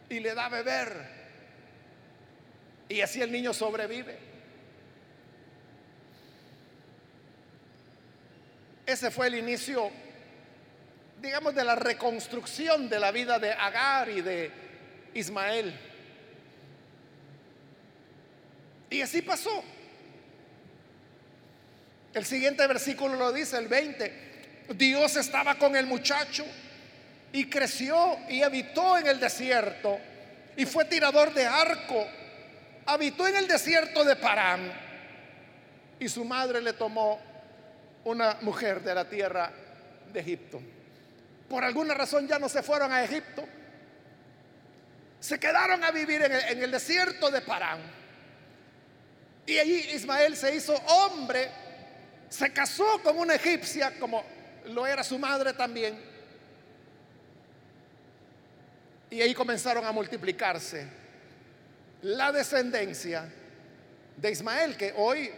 y 0.09 0.19
le 0.19 0.33
da 0.33 0.45
a 0.45 0.49
beber. 0.49 1.15
Y 2.89 3.01
así 3.01 3.21
el 3.21 3.31
niño 3.31 3.53
sobrevive. 3.53 4.17
Ese 8.85 9.09
fue 9.09 9.27
el 9.27 9.35
inicio, 9.35 9.89
digamos, 11.19 11.55
de 11.55 11.63
la 11.63 11.75
reconstrucción 11.75 12.87
de 12.87 12.99
la 12.99 13.11
vida 13.11 13.39
de 13.39 13.51
Agar 13.51 14.09
y 14.09 14.21
de 14.21 14.51
Ismael. 15.15 15.94
Y 18.89 19.01
así 19.01 19.21
pasó. 19.21 19.63
El 22.13 22.25
siguiente 22.25 22.65
versículo 22.67 23.15
lo 23.15 23.33
dice, 23.33 23.57
el 23.57 23.67
20. 23.67 24.25
Dios 24.75 25.15
estaba 25.17 25.55
con 25.55 25.75
el 25.75 25.85
muchacho 25.85 26.45
y 27.31 27.49
creció 27.49 28.17
y 28.29 28.41
habitó 28.41 28.97
en 28.97 29.07
el 29.07 29.19
desierto 29.19 29.99
y 30.55 30.65
fue 30.65 30.85
tirador 30.85 31.33
de 31.33 31.45
arco. 31.45 32.07
Habitó 32.85 33.27
en 33.27 33.35
el 33.35 33.47
desierto 33.47 34.03
de 34.03 34.15
Parán 34.15 34.71
y 35.99 36.07
su 36.07 36.23
madre 36.23 36.61
le 36.61 36.73
tomó 36.73 37.19
una 38.05 38.37
mujer 38.41 38.81
de 38.81 38.95
la 38.95 39.09
tierra 39.09 39.51
de 40.13 40.19
Egipto. 40.19 40.61
Por 41.49 41.63
alguna 41.63 41.93
razón 41.93 42.27
ya 42.27 42.39
no 42.39 42.49
se 42.49 42.63
fueron 42.63 42.91
a 42.91 43.03
Egipto. 43.03 43.45
Se 45.19 45.39
quedaron 45.39 45.83
a 45.83 45.91
vivir 45.91 46.21
en 46.21 46.61
el, 46.61 46.71
desierto 46.71 47.31
de 47.31 47.41
Parán. 47.41 47.79
Y 49.45 49.57
allí 49.57 49.75
Ismael 49.93 50.35
se 50.35 50.55
hizo 50.55 50.73
hombre, 50.73 51.49
se 52.29 52.51
casó 52.51 53.01
con 53.03 53.17
una 53.17 53.35
egipcia 53.35 53.99
como 53.99 54.23
lo 54.65 54.87
era 54.87 55.03
su 55.03 55.19
madre 55.19 55.53
también 55.53 56.15
y 59.15 59.21
ahí 59.21 59.33
comenzaron 59.33 59.85
a 59.85 59.93
multiplicarse 59.93 60.85
la 62.01 62.33
descendencia 62.33 63.31
de 64.17 64.31
Ismael, 64.31 64.75
que 64.75 64.93
hoy 64.97 65.31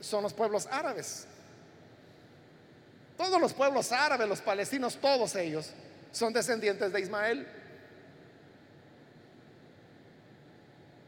son 0.00 0.22
los 0.22 0.32
pueblos 0.32 0.68
árabes. 0.70 1.26
Todos 3.16 3.40
los 3.40 3.52
pueblos 3.52 3.90
árabes, 3.90 4.28
los 4.28 4.40
palestinos, 4.40 4.96
todos 4.96 5.34
ellos 5.34 5.72
son 6.12 6.32
descendientes 6.32 6.92
de 6.92 7.00
Ismael. 7.00 7.46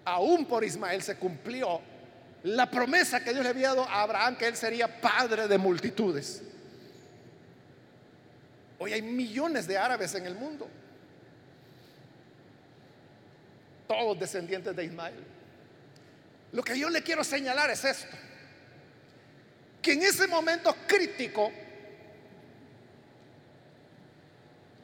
Aún 0.04 0.44
por 0.44 0.64
Ismael 0.64 1.02
se 1.02 1.16
cumplió 1.16 1.80
la 2.44 2.70
promesa 2.70 3.22
que 3.22 3.32
Dios 3.32 3.42
le 3.42 3.50
había 3.50 3.68
dado 3.68 3.88
a 3.88 4.02
Abraham, 4.02 4.36
que 4.36 4.46
él 4.46 4.56
sería 4.56 5.00
padre 5.00 5.46
de 5.48 5.58
multitudes. 5.58 6.42
Hoy 8.78 8.92
hay 8.92 9.02
millones 9.02 9.66
de 9.66 9.78
árabes 9.78 10.14
en 10.14 10.26
el 10.26 10.34
mundo. 10.34 10.68
todos 13.92 14.18
descendientes 14.18 14.74
de 14.74 14.84
Ismael. 14.84 15.14
Lo 16.52 16.62
que 16.62 16.78
yo 16.78 16.88
le 16.88 17.02
quiero 17.02 17.24
señalar 17.24 17.70
es 17.70 17.84
esto, 17.84 18.16
que 19.80 19.92
en 19.92 20.02
ese 20.02 20.26
momento 20.26 20.74
crítico, 20.86 21.50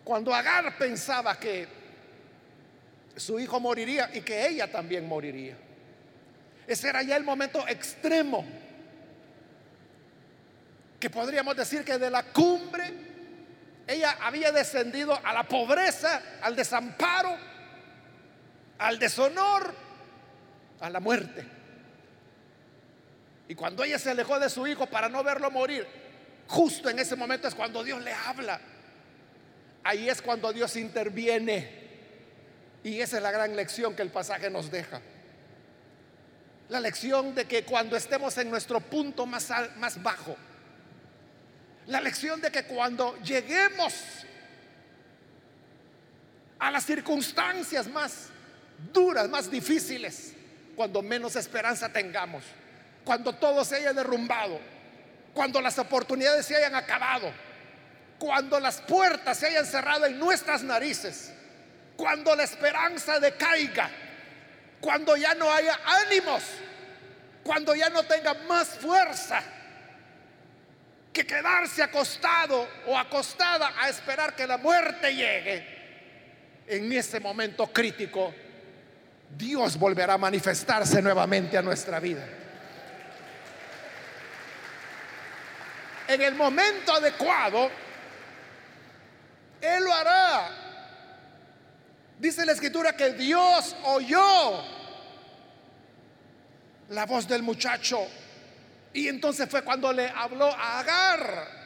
cuando 0.05 0.35
Agar 0.35 0.77
pensaba 0.79 1.39
que 1.39 1.69
su 3.17 3.39
hijo 3.39 3.61
moriría 3.61 4.11
y 4.15 4.21
que 4.23 4.47
ella 4.47 4.71
también 4.71 5.07
moriría, 5.07 5.57
ese 6.69 6.89
era 6.89 7.03
ya 7.03 7.17
el 7.17 7.25
momento 7.25 7.67
extremo, 7.67 8.45
que 11.01 11.11
podríamos 11.11 11.57
decir 11.57 11.85
que 11.85 11.99
de 11.99 12.11
la 12.11 12.23
cumbre 12.25 12.93
ella 13.87 14.19
había 14.21 14.53
descendido 14.53 15.19
a 15.25 15.33
la 15.33 15.45
pobreza, 15.45 16.23
al 16.43 16.55
desamparo, 16.55 17.37
al 18.79 18.99
deshonor, 18.99 19.75
a 20.81 20.91
la 20.91 21.01
muerte. 21.01 21.45
Y 23.49 23.55
cuando 23.55 23.83
ella 23.83 23.99
se 23.99 24.11
alejó 24.11 24.39
de 24.39 24.51
su 24.51 24.67
hijo 24.67 24.87
para 24.87 25.09
no 25.09 25.25
verlo 25.25 25.51
morir, 25.51 25.87
Justo 26.49 26.89
en 26.89 26.99
ese 26.99 27.15
momento 27.15 27.47
es 27.47 27.55
cuando 27.55 27.85
Dios 27.85 28.03
le 28.03 28.13
habla. 28.13 28.59
Ahí 29.85 30.09
es 30.09 30.23
cuando 30.23 30.53
Dios 30.53 30.77
interviene. 30.77 31.69
Y 32.83 33.01
esa 33.01 33.19
es 33.19 33.23
la 33.23 33.31
gran 33.31 33.55
lección 33.55 33.95
que 33.95 34.03
el 34.03 34.11
pasaje 34.11 34.49
nos 34.49 34.71
deja. 34.71 35.01
La 36.69 36.81
lección 36.81 37.35
de 37.35 37.47
que 37.47 37.65
cuando 37.65 37.97
estemos 37.97 38.37
en 38.39 38.51
nuestro 38.51 38.81
punto 38.81 39.25
más, 39.25 39.49
más 39.77 40.03
bajo, 40.03 40.37
la 41.87 42.01
lección 42.01 42.41
de 42.41 42.51
que 42.51 42.65
cuando 42.65 43.19
lleguemos 43.23 43.95
a 46.59 46.71
las 46.71 46.85
circunstancias 46.85 47.89
más 47.89 48.29
duras, 48.93 49.29
más 49.29 49.51
difíciles, 49.51 50.35
cuando 50.77 51.03
menos 51.03 51.37
esperanza 51.37 51.89
tengamos, 51.89 52.45
cuando 53.05 53.35
todo 53.35 53.65
se 53.65 53.77
haya 53.77 53.93
derrumbado, 53.93 54.61
cuando 55.33 55.61
las 55.61 55.79
oportunidades 55.79 56.45
se 56.45 56.57
hayan 56.57 56.75
acabado, 56.75 57.33
cuando 58.19 58.61
las 58.61 58.81
puertas 58.83 59.39
se 59.39 59.47
hayan 59.47 59.65
cerrado 59.65 60.05
en 60.05 60.19
nuestras 60.19 60.63
narices, 60.63 61.33
cuando 61.97 62.35
la 62.37 62.45
esperanza 62.45 63.19
decaiga, 63.19 63.91
cuando 64.81 65.17
ya 65.17 65.35
no 65.35 65.51
haya 65.53 65.79
ánimos, 65.85 66.43
cuando 67.43 67.75
ya 67.75 67.91
no 67.91 68.03
tenga 68.05 68.35
más 68.49 68.69
fuerza 68.69 69.43
que 71.13 71.27
quedarse 71.27 71.83
acostado 71.83 72.69
o 72.87 72.97
acostada 72.97 73.73
a 73.79 73.89
esperar 73.89 74.37
que 74.37 74.47
la 74.47 74.59
muerte 74.59 75.15
llegue, 75.15 75.79
en 76.67 76.93
ese 76.93 77.19
momento 77.19 77.67
crítico, 77.69 78.33
Dios 79.37 79.77
volverá 79.79 80.15
a 80.15 80.19
manifestarse 80.19 81.03
nuevamente 81.03 81.57
a 81.57 81.63
nuestra 81.63 81.99
vida. 81.99 82.27
En 86.07 86.23
el 86.23 86.35
momento 86.35 86.93
adecuado, 86.95 87.71
Él 89.61 89.85
lo 89.85 89.93
hará. 89.93 90.68
Dice 92.19 92.45
la 92.45 92.53
escritura 92.53 92.97
que 92.97 93.13
Dios 93.13 93.77
oyó 93.85 94.65
la 96.91 97.07
voz 97.07 97.29
del 97.29 97.43
muchacho. 97.43 98.07
Y 98.93 99.09
entonces 99.09 99.49
fue 99.49 99.63
cuando 99.63 99.93
le 99.93 100.09
habló 100.09 100.47
a 100.47 100.81
Agar. 100.81 101.59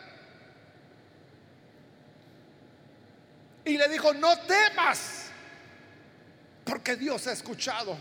Y 3.64 3.78
le 3.78 3.88
dijo, 3.88 4.12
no 4.12 4.36
temas, 4.40 5.30
porque 6.64 6.96
Dios 6.96 7.26
ha 7.28 7.32
escuchado 7.32 7.96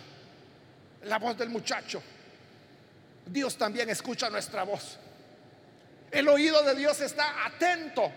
la 1.03 1.19
voz 1.19 1.37
del 1.37 1.49
muchacho. 1.49 2.01
Dios 3.27 3.57
también 3.57 3.89
escucha 3.89 4.29
nuestra 4.29 4.63
voz. 4.63 4.97
El 6.09 6.27
oído 6.27 6.63
de 6.63 6.75
Dios 6.75 6.99
está 6.99 7.45
atento. 7.45 8.11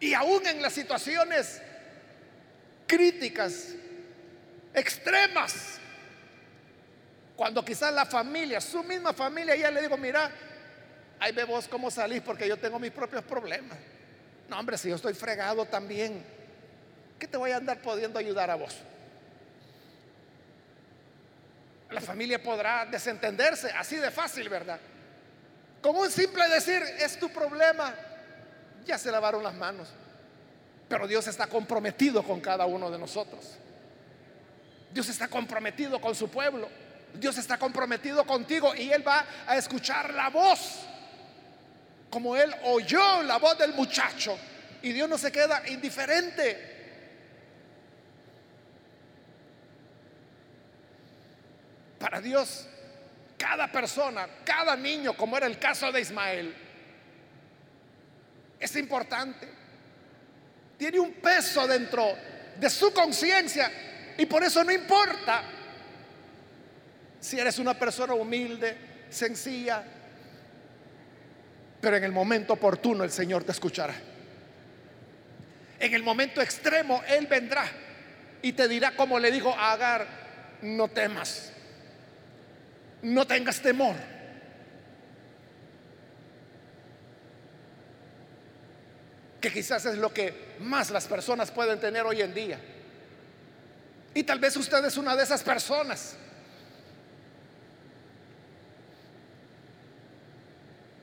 Y 0.00 0.14
aún 0.14 0.46
en 0.46 0.62
las 0.62 0.72
situaciones 0.72 1.60
críticas, 2.86 3.74
extremas. 4.72 5.78
Cuando 7.36 7.64
quizás 7.64 7.92
la 7.92 8.06
familia, 8.06 8.60
su 8.60 8.82
misma 8.82 9.12
familia, 9.12 9.56
ya 9.56 9.70
le 9.70 9.82
digo, 9.82 9.96
mira, 9.96 10.30
ahí 11.18 11.32
ve 11.32 11.44
vos 11.44 11.66
cómo 11.68 11.90
salís 11.90 12.22
porque 12.22 12.46
yo 12.46 12.56
tengo 12.56 12.78
mis 12.78 12.92
propios 12.92 13.24
problemas. 13.24 13.78
No, 14.48 14.58
hombre, 14.58 14.78
si 14.78 14.88
yo 14.88 14.96
estoy 14.96 15.14
fregado 15.14 15.64
también, 15.66 16.24
¿qué 17.18 17.26
te 17.26 17.36
voy 17.36 17.50
a 17.50 17.56
andar 17.56 17.80
pudiendo 17.80 18.18
ayudar 18.18 18.50
a 18.50 18.54
vos? 18.56 18.76
La 21.90 22.00
familia 22.00 22.42
podrá 22.42 22.86
desentenderse 22.86 23.70
así 23.70 23.96
de 23.96 24.10
fácil, 24.10 24.48
¿verdad? 24.48 24.80
Con 25.80 25.96
un 25.96 26.10
simple 26.10 26.48
decir, 26.48 26.82
es 26.98 27.18
tu 27.18 27.28
problema, 27.30 27.94
ya 28.84 28.98
se 28.98 29.10
lavaron 29.10 29.42
las 29.42 29.54
manos. 29.54 29.88
Pero 30.88 31.06
Dios 31.06 31.26
está 31.26 31.46
comprometido 31.46 32.22
con 32.22 32.40
cada 32.40 32.66
uno 32.66 32.90
de 32.90 32.98
nosotros. 32.98 33.56
Dios 34.92 35.08
está 35.08 35.28
comprometido 35.28 36.00
con 36.00 36.14
su 36.14 36.28
pueblo. 36.28 36.68
Dios 37.14 37.38
está 37.38 37.58
comprometido 37.58 38.24
contigo 38.26 38.74
y 38.74 38.90
Él 38.90 39.06
va 39.06 39.24
a 39.46 39.56
escuchar 39.56 40.12
la 40.12 40.30
voz. 40.30 40.80
Como 42.10 42.36
Él 42.36 42.54
oyó 42.64 43.22
la 43.22 43.38
voz 43.38 43.58
del 43.58 43.72
muchacho. 43.72 44.38
Y 44.82 44.92
Dios 44.92 45.08
no 45.08 45.16
se 45.16 45.32
queda 45.32 45.62
indiferente. 45.68 46.72
Para 51.98 52.20
Dios, 52.20 52.66
cada 53.38 53.72
persona, 53.72 54.28
cada 54.44 54.76
niño, 54.76 55.16
como 55.16 55.36
era 55.36 55.46
el 55.46 55.58
caso 55.58 55.90
de 55.90 56.02
Ismael, 56.02 56.54
es 58.60 58.76
importante 58.76 59.53
tiene 60.84 61.00
un 61.00 61.14
peso 61.14 61.66
dentro 61.66 62.14
de 62.60 62.68
su 62.68 62.92
conciencia 62.92 63.70
y 64.18 64.26
por 64.26 64.44
eso 64.44 64.62
no 64.62 64.70
importa 64.70 65.42
si 67.18 67.40
eres 67.40 67.58
una 67.58 67.72
persona 67.72 68.12
humilde, 68.12 68.76
sencilla, 69.08 69.82
pero 71.80 71.96
en 71.96 72.04
el 72.04 72.12
momento 72.12 72.52
oportuno 72.52 73.02
el 73.02 73.10
Señor 73.10 73.44
te 73.44 73.52
escuchará. 73.52 73.94
En 75.80 75.94
el 75.94 76.02
momento 76.02 76.42
extremo 76.42 77.02
Él 77.08 77.28
vendrá 77.28 77.64
y 78.42 78.52
te 78.52 78.68
dirá 78.68 78.94
como 78.94 79.18
le 79.18 79.30
dijo 79.30 79.54
a 79.54 79.72
Agar, 79.72 80.06
no 80.60 80.88
temas, 80.88 81.50
no 83.00 83.26
tengas 83.26 83.58
temor. 83.62 83.96
que 89.44 89.52
quizás 89.52 89.84
es 89.84 89.98
lo 89.98 90.10
que 90.10 90.53
más 90.60 90.90
las 90.90 91.06
personas 91.06 91.50
pueden 91.50 91.80
tener 91.80 92.04
hoy 92.04 92.20
en 92.20 92.34
día. 92.34 92.58
Y 94.14 94.22
tal 94.22 94.38
vez 94.38 94.56
usted 94.56 94.84
es 94.84 94.96
una 94.96 95.16
de 95.16 95.22
esas 95.22 95.42
personas 95.42 96.16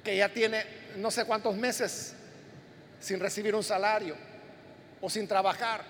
que 0.04 0.18
ya 0.18 0.30
tiene 0.30 0.66
no 0.98 1.12
sé 1.12 1.26
cuántos 1.26 1.56
meses 1.56 2.14
sin 3.00 3.20
recibir 3.20 3.54
un 3.54 3.64
salario 3.64 4.16
o 5.02 5.10
sin 5.10 5.28
trabajar. 5.28 5.84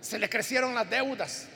Se 0.00 0.18
le 0.18 0.28
crecieron 0.28 0.74
las 0.74 0.88
deudas. 0.88 1.46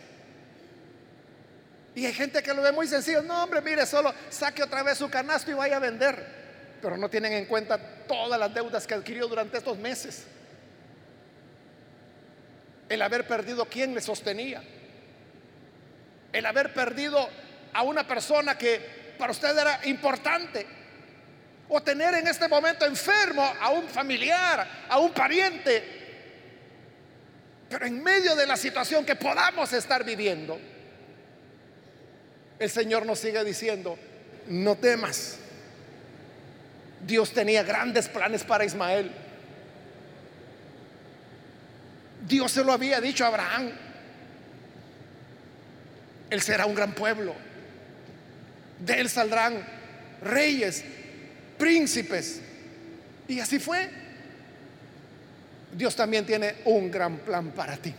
Y 1.94 2.04
hay 2.04 2.12
gente 2.12 2.42
que 2.42 2.52
lo 2.52 2.62
ve 2.62 2.72
muy 2.72 2.86
sencillo. 2.86 3.22
No, 3.22 3.42
hombre, 3.42 3.60
mire, 3.60 3.86
solo 3.86 4.12
saque 4.28 4.62
otra 4.62 4.82
vez 4.82 4.98
su 4.98 5.08
canasto 5.08 5.50
y 5.50 5.54
vaya 5.54 5.76
a 5.76 5.80
vender 5.80 6.36
pero 6.80 6.96
no 6.96 7.08
tienen 7.08 7.32
en 7.32 7.46
cuenta 7.46 7.78
todas 8.06 8.38
las 8.38 8.52
deudas 8.52 8.86
que 8.86 8.94
adquirió 8.94 9.26
durante 9.28 9.58
estos 9.58 9.78
meses. 9.78 10.24
El 12.88 13.02
haber 13.02 13.26
perdido 13.26 13.66
quien 13.66 13.94
le 13.94 14.00
sostenía. 14.00 14.62
El 16.32 16.46
haber 16.46 16.72
perdido 16.72 17.28
a 17.72 17.82
una 17.82 18.06
persona 18.06 18.56
que 18.56 19.14
para 19.18 19.32
usted 19.32 19.56
era 19.56 19.80
importante. 19.84 20.66
O 21.68 21.82
tener 21.82 22.14
en 22.14 22.28
este 22.28 22.48
momento 22.48 22.86
enfermo 22.86 23.42
a 23.60 23.70
un 23.70 23.88
familiar, 23.88 24.86
a 24.88 24.98
un 24.98 25.12
pariente. 25.12 25.82
Pero 27.68 27.86
en 27.86 28.02
medio 28.02 28.36
de 28.36 28.46
la 28.46 28.56
situación 28.56 29.04
que 29.04 29.16
podamos 29.16 29.72
estar 29.72 30.04
viviendo, 30.04 30.58
el 32.58 32.70
Señor 32.70 33.04
nos 33.04 33.18
sigue 33.18 33.42
diciendo, 33.42 33.98
no 34.46 34.76
temas 34.76 35.40
Dios 37.06 37.32
tenía 37.32 37.62
grandes 37.62 38.08
planes 38.08 38.42
para 38.42 38.64
Ismael. 38.64 39.12
Dios 42.26 42.52
se 42.52 42.64
lo 42.64 42.72
había 42.72 43.00
dicho 43.00 43.24
a 43.24 43.28
Abraham. 43.28 43.70
Él 46.30 46.40
será 46.40 46.66
un 46.66 46.74
gran 46.74 46.94
pueblo. 46.94 47.34
De 48.80 49.00
él 49.00 49.08
saldrán 49.08 49.64
reyes, 50.22 50.84
príncipes. 51.58 52.40
Y 53.28 53.40
así 53.40 53.58
fue. 53.58 53.88
Dios 55.72 55.94
también 55.94 56.24
tiene 56.26 56.56
un 56.64 56.90
gran 56.90 57.18
plan 57.18 57.50
para 57.50 57.76
ti. 57.76 57.94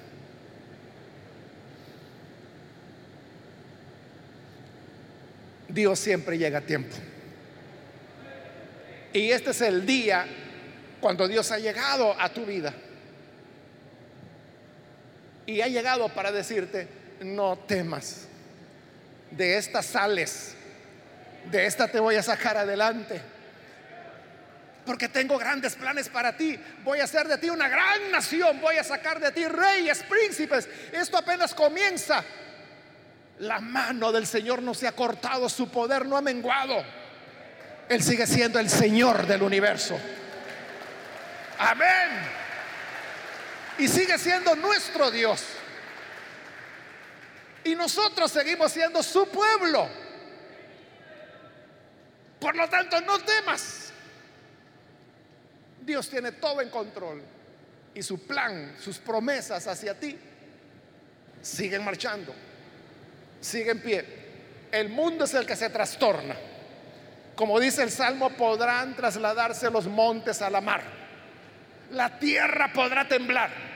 Dios 5.70 6.00
siempre 6.00 6.38
llega 6.38 6.60
a 6.60 6.62
tiempo. 6.62 6.96
Y 9.14 9.32
este 9.32 9.52
es 9.52 9.62
el 9.62 9.86
día 9.86 10.26
cuando 11.00 11.28
Dios 11.28 11.52
ha 11.52 11.60
llegado 11.60 12.20
a 12.20 12.30
tu 12.30 12.46
vida. 12.46 12.74
Y 15.48 15.62
ha 15.62 15.68
llegado 15.68 16.10
para 16.10 16.32
decirte, 16.32 16.88
no 17.22 17.58
temas. 17.58 18.28
De 19.32 19.58
esta 19.58 19.82
sales. 19.82 20.56
De 21.50 21.66
esta 21.66 21.88
te 21.88 22.00
voy 22.00 22.16
a 22.16 22.22
sacar 22.22 22.58
adelante. 22.58 23.22
Porque 24.86 25.08
tengo 25.08 25.38
grandes 25.38 25.76
planes 25.76 26.10
para 26.10 26.36
ti. 26.36 26.60
Voy 26.84 27.00
a 27.00 27.06
hacer 27.06 27.28
de 27.28 27.38
ti 27.38 27.50
una 27.50 27.70
gran 27.70 28.12
nación. 28.12 28.60
Voy 28.62 28.78
a 28.78 28.84
sacar 28.84 29.20
de 29.22 29.32
ti 29.32 29.46
reyes, 29.48 30.04
príncipes. 30.04 30.68
Esto 30.92 31.18
apenas 31.18 31.54
comienza. 31.56 32.24
La 33.40 33.60
mano 33.60 34.12
del 34.12 34.28
Señor 34.28 34.62
no 34.62 34.74
se 34.74 34.88
ha 34.88 34.92
cortado, 34.92 35.48
su 35.48 35.70
poder 35.70 36.06
no 36.06 36.18
ha 36.18 36.22
menguado. 36.22 36.84
Él 37.88 38.04
sigue 38.04 38.28
siendo 38.28 38.60
el 38.60 38.70
Señor 38.70 39.26
del 39.28 39.44
universo. 39.44 39.98
Amén. 41.58 42.47
Y 43.78 43.88
sigue 43.88 44.18
siendo 44.18 44.56
nuestro 44.56 45.12
Dios. 45.12 45.44
Y 47.64 47.76
nosotros 47.76 48.32
seguimos 48.32 48.72
siendo 48.72 49.04
su 49.04 49.28
pueblo. 49.28 49.88
Por 52.40 52.56
lo 52.56 52.70
tanto, 52.70 53.02
no 53.02 53.20
temas. 53.20 53.92
Dios 55.82 56.10
tiene 56.10 56.32
todo 56.34 56.62
en 56.62 56.70
control. 56.70 57.22
Y 57.94 58.02
su 58.04 58.26
plan, 58.26 58.76
sus 58.80 59.00
promesas 59.00 59.68
hacia 59.68 60.00
ti, 60.00 60.18
siguen 61.42 61.84
marchando. 61.84 62.34
Sigue 63.42 63.72
en 63.72 63.82
pie. 63.82 64.06
El 64.72 64.90
mundo 64.90 65.26
es 65.26 65.34
el 65.34 65.46
que 65.46 65.56
se 65.56 65.70
trastorna. 65.70 66.36
Como 67.36 67.60
dice 67.60 67.84
el 67.84 67.92
Salmo, 67.92 68.30
podrán 68.32 68.96
trasladarse 68.96 69.70
los 69.70 69.88
montes 69.88 70.42
a 70.42 70.50
la 70.50 70.62
mar. 70.62 70.82
La 71.92 72.18
tierra 72.18 72.72
podrá 72.74 73.08
temblar. 73.08 73.67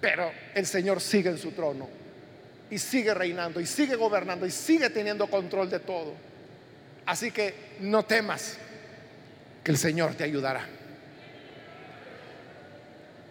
Pero 0.00 0.30
el 0.54 0.66
Señor 0.66 1.00
sigue 1.00 1.30
en 1.30 1.38
su 1.38 1.52
trono 1.52 1.88
y 2.70 2.78
sigue 2.78 3.14
reinando 3.14 3.60
y 3.60 3.66
sigue 3.66 3.96
gobernando 3.96 4.46
y 4.46 4.50
sigue 4.50 4.90
teniendo 4.90 5.26
control 5.28 5.70
de 5.70 5.80
todo. 5.80 6.14
Así 7.06 7.30
que 7.30 7.76
no 7.80 8.04
temas 8.04 8.58
que 9.62 9.70
el 9.70 9.78
Señor 9.78 10.14
te 10.14 10.24
ayudará. 10.24 10.66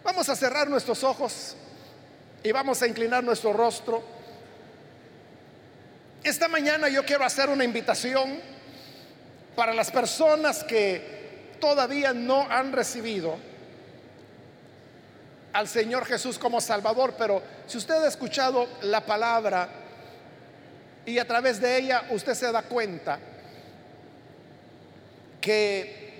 Vamos 0.02 0.28
a 0.28 0.36
cerrar 0.36 0.68
nuestros 0.68 1.02
ojos 1.04 1.56
y 2.42 2.52
vamos 2.52 2.80
a 2.80 2.86
inclinar 2.86 3.22
nuestro 3.24 3.52
rostro. 3.52 4.02
Esta 6.22 6.48
mañana 6.48 6.88
yo 6.88 7.04
quiero 7.04 7.24
hacer 7.24 7.48
una 7.48 7.64
invitación 7.64 8.40
para 9.54 9.74
las 9.74 9.90
personas 9.90 10.64
que 10.64 11.56
todavía 11.60 12.12
no 12.12 12.46
han 12.50 12.72
recibido 12.72 13.36
al 15.56 15.68
Señor 15.68 16.04
Jesús 16.04 16.38
como 16.38 16.60
Salvador, 16.60 17.14
pero 17.16 17.42
si 17.66 17.78
usted 17.78 17.94
ha 17.94 18.08
escuchado 18.08 18.68
la 18.82 19.06
palabra 19.06 19.66
y 21.06 21.18
a 21.18 21.26
través 21.26 21.58
de 21.62 21.78
ella 21.78 22.04
usted 22.10 22.34
se 22.34 22.52
da 22.52 22.60
cuenta 22.60 23.18
que 25.40 26.10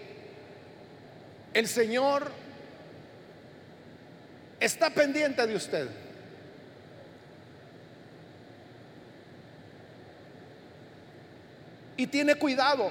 el 1.52 1.68
Señor 1.68 2.32
está 4.58 4.88
pendiente 4.88 5.46
de 5.46 5.54
usted. 5.54 5.88
Y 11.98 12.06
tiene 12.06 12.36
cuidado. 12.36 12.90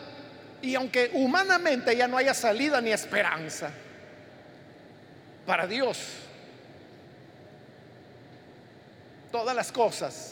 Y 0.62 0.76
aunque 0.76 1.10
humanamente 1.14 1.96
ya 1.96 2.08
no 2.08 2.18
haya 2.18 2.36
salida 2.36 2.82
ni 2.82 2.92
esperanza, 2.92 3.72
para 5.48 5.66
Dios 5.66 6.25
todas 9.36 9.54
las 9.54 9.70
cosas 9.70 10.32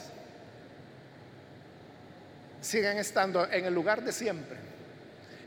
siguen 2.62 2.98
estando 3.00 3.46
en 3.52 3.66
el 3.66 3.74
lugar 3.74 4.02
de 4.02 4.14
siempre. 4.14 4.56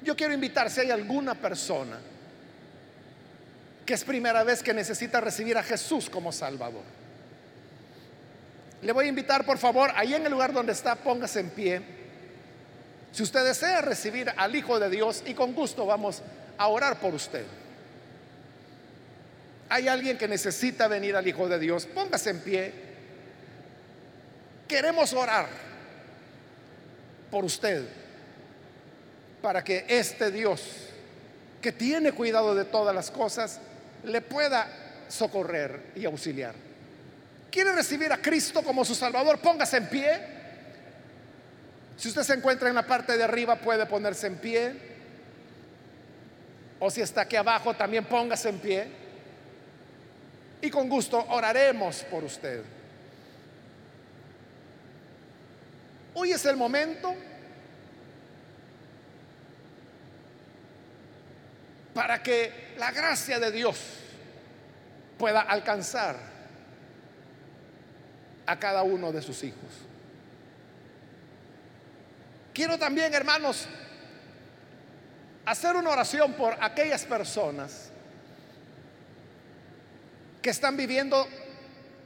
Yo 0.02 0.14
quiero 0.14 0.34
invitar 0.34 0.70
si 0.70 0.80
hay 0.80 0.90
alguna 0.90 1.34
persona 1.34 1.98
que 3.86 3.94
es 3.94 4.04
primera 4.04 4.44
vez 4.44 4.62
que 4.62 4.74
necesita 4.74 5.22
recibir 5.22 5.56
a 5.56 5.62
Jesús 5.62 6.10
como 6.10 6.32
Salvador. 6.32 6.82
Le 8.82 8.92
voy 8.92 9.06
a 9.06 9.08
invitar, 9.08 9.46
por 9.46 9.56
favor, 9.56 9.90
ahí 9.94 10.12
en 10.12 10.26
el 10.26 10.32
lugar 10.32 10.52
donde 10.52 10.72
está, 10.72 10.94
póngase 10.94 11.40
en 11.40 11.48
pie. 11.48 11.80
Si 13.10 13.22
usted 13.22 13.42
desea 13.42 13.80
recibir 13.80 14.30
al 14.36 14.54
Hijo 14.54 14.78
de 14.78 14.90
Dios, 14.90 15.22
y 15.24 15.32
con 15.32 15.54
gusto 15.54 15.86
vamos 15.86 16.22
a 16.58 16.68
orar 16.68 17.00
por 17.00 17.14
usted. 17.14 17.46
Hay 19.70 19.88
alguien 19.88 20.18
que 20.18 20.28
necesita 20.28 20.88
venir 20.88 21.16
al 21.16 21.26
Hijo 21.26 21.48
de 21.48 21.58
Dios, 21.58 21.86
póngase 21.86 22.28
en 22.28 22.40
pie. 22.40 22.85
Queremos 24.68 25.12
orar 25.12 25.46
por 27.30 27.44
usted 27.44 27.86
para 29.40 29.62
que 29.62 29.84
este 29.88 30.30
Dios, 30.30 30.60
que 31.60 31.70
tiene 31.70 32.12
cuidado 32.12 32.54
de 32.54 32.64
todas 32.64 32.94
las 32.94 33.10
cosas, 33.10 33.60
le 34.04 34.20
pueda 34.20 34.68
socorrer 35.08 35.92
y 35.94 36.04
auxiliar. 36.04 36.54
¿Quiere 37.50 37.72
recibir 37.72 38.12
a 38.12 38.18
Cristo 38.18 38.62
como 38.62 38.84
su 38.84 38.94
Salvador? 38.94 39.38
Póngase 39.38 39.76
en 39.76 39.88
pie. 39.88 40.20
Si 41.96 42.08
usted 42.08 42.22
se 42.22 42.34
encuentra 42.34 42.68
en 42.68 42.74
la 42.74 42.86
parte 42.86 43.16
de 43.16 43.24
arriba, 43.24 43.56
puede 43.56 43.86
ponerse 43.86 44.26
en 44.26 44.36
pie. 44.36 44.74
O 46.78 46.90
si 46.90 47.00
está 47.00 47.22
aquí 47.22 47.36
abajo, 47.36 47.74
también 47.74 48.04
póngase 48.04 48.48
en 48.48 48.58
pie. 48.58 48.86
Y 50.60 50.70
con 50.70 50.88
gusto 50.88 51.24
oraremos 51.30 52.04
por 52.10 52.24
usted. 52.24 52.62
Hoy 56.18 56.32
es 56.32 56.46
el 56.46 56.56
momento 56.56 57.14
para 61.92 62.22
que 62.22 62.72
la 62.78 62.90
gracia 62.90 63.38
de 63.38 63.52
Dios 63.52 63.78
pueda 65.18 65.42
alcanzar 65.42 66.16
a 68.46 68.58
cada 68.58 68.82
uno 68.82 69.12
de 69.12 69.20
sus 69.20 69.44
hijos. 69.44 69.60
Quiero 72.54 72.78
también, 72.78 73.12
hermanos, 73.12 73.68
hacer 75.44 75.76
una 75.76 75.90
oración 75.90 76.32
por 76.32 76.56
aquellas 76.64 77.04
personas 77.04 77.90
que 80.40 80.48
están 80.48 80.78
viviendo 80.78 81.28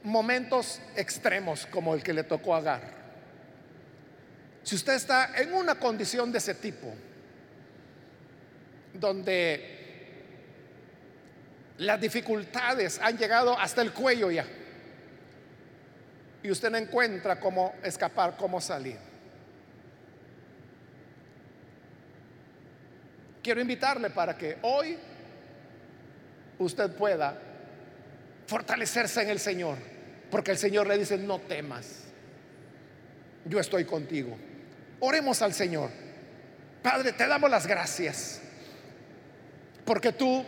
momentos 0.03 0.81
extremos 0.97 1.65
como 1.67 1.95
el 1.95 2.03
que 2.03 2.13
le 2.13 2.25
tocó 2.25 2.57
a. 2.57 3.00
Si 4.71 4.77
usted 4.77 4.95
está 4.95 5.33
en 5.35 5.53
una 5.53 5.75
condición 5.75 6.31
de 6.31 6.39
ese 6.39 6.55
tipo, 6.55 6.95
donde 8.95 10.15
las 11.79 12.01
dificultades 12.01 13.01
han 13.03 13.19
llegado 13.19 13.59
hasta 13.59 13.83
el 13.83 13.93
cuello 13.93 14.31
ya. 14.31 14.47
Y 16.45 16.53
usted 16.53 16.71
no 16.71 16.77
encuentra 16.77 17.41
cómo 17.41 17.75
escapar, 17.83 18.37
cómo 18.37 18.61
salir. 18.61 18.97
Quiero 23.43 23.61
invitarle 23.61 24.11
para 24.11 24.39
que 24.39 24.57
hoy 24.63 24.97
usted 26.61 26.93
pueda 26.93 27.37
fortalecerse 28.47 29.21
en 29.23 29.31
el 29.31 29.41
Señor. 29.41 29.79
Porque 30.31 30.53
el 30.53 30.59
Señor 30.59 30.87
le 30.87 30.97
dice, 30.97 31.19
no 31.19 31.41
temas. 31.41 32.05
Yo 33.47 33.59
estoy 33.59 33.85
contigo. 33.85 34.39
Oremos 35.01 35.43
al 35.43 35.55
Señor. 35.55 35.91
Padre, 36.83 37.13
te 37.13 37.27
damos 37.27 37.51
las 37.51 37.67
gracias. 37.67 38.41
Porque 39.85 40.13
tú 40.13 40.45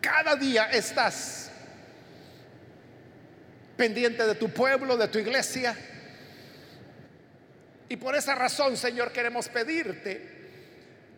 cada 0.00 0.36
día 0.36 0.70
estás 0.70 1.50
pendiente 3.76 4.26
de 4.26 4.34
tu 4.34 4.50
pueblo, 4.50 4.96
de 4.96 5.08
tu 5.08 5.18
iglesia. 5.18 5.76
Y 7.88 7.96
por 7.96 8.14
esa 8.14 8.34
razón, 8.34 8.76
Señor, 8.76 9.12
queremos 9.12 9.48
pedirte 9.48 10.38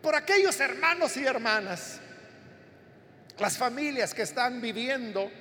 por 0.01 0.15
aquellos 0.15 0.59
hermanos 0.59 1.15
y 1.17 1.25
hermanas, 1.25 1.99
las 3.39 3.57
familias 3.57 4.13
que 4.13 4.21
están 4.21 4.61
viviendo 4.61 5.31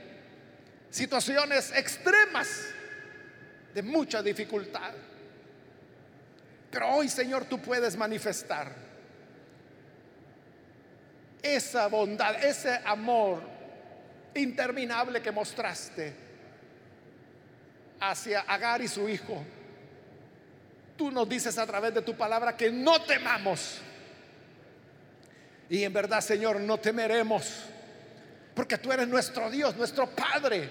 situaciones 0.91 1.73
extremas 1.75 2.49
de 3.75 3.83
mucha 3.83 4.23
dificultad. 4.23 4.93
Pero 6.73 6.89
hoy, 6.89 7.09
Señor, 7.11 7.45
tú 7.45 7.61
puedes 7.61 7.97
manifestar 7.97 8.73
esa 11.43 11.87
bondad, 11.89 12.43
ese 12.43 12.81
amor 12.87 13.43
interminable 14.35 15.21
que 15.21 15.31
mostraste 15.31 16.15
hacia 18.01 18.41
Agar 18.41 18.81
y 18.81 18.89
su 18.89 19.07
hijo. 19.07 19.45
Tú 20.97 21.11
nos 21.11 21.29
dices 21.29 21.59
a 21.59 21.67
través 21.67 21.93
de 21.93 22.01
tu 22.01 22.17
palabra 22.17 22.57
que 22.57 22.71
no 22.71 23.03
temamos. 23.03 23.79
Y 25.69 25.85
en 25.85 25.93
verdad, 25.93 26.23
Señor, 26.23 26.59
no 26.59 26.79
temeremos. 26.79 27.65
Porque 28.55 28.79
tú 28.79 28.91
eres 28.93 29.09
nuestro 29.09 29.51
Dios, 29.51 29.77
nuestro 29.77 30.09
Padre, 30.09 30.71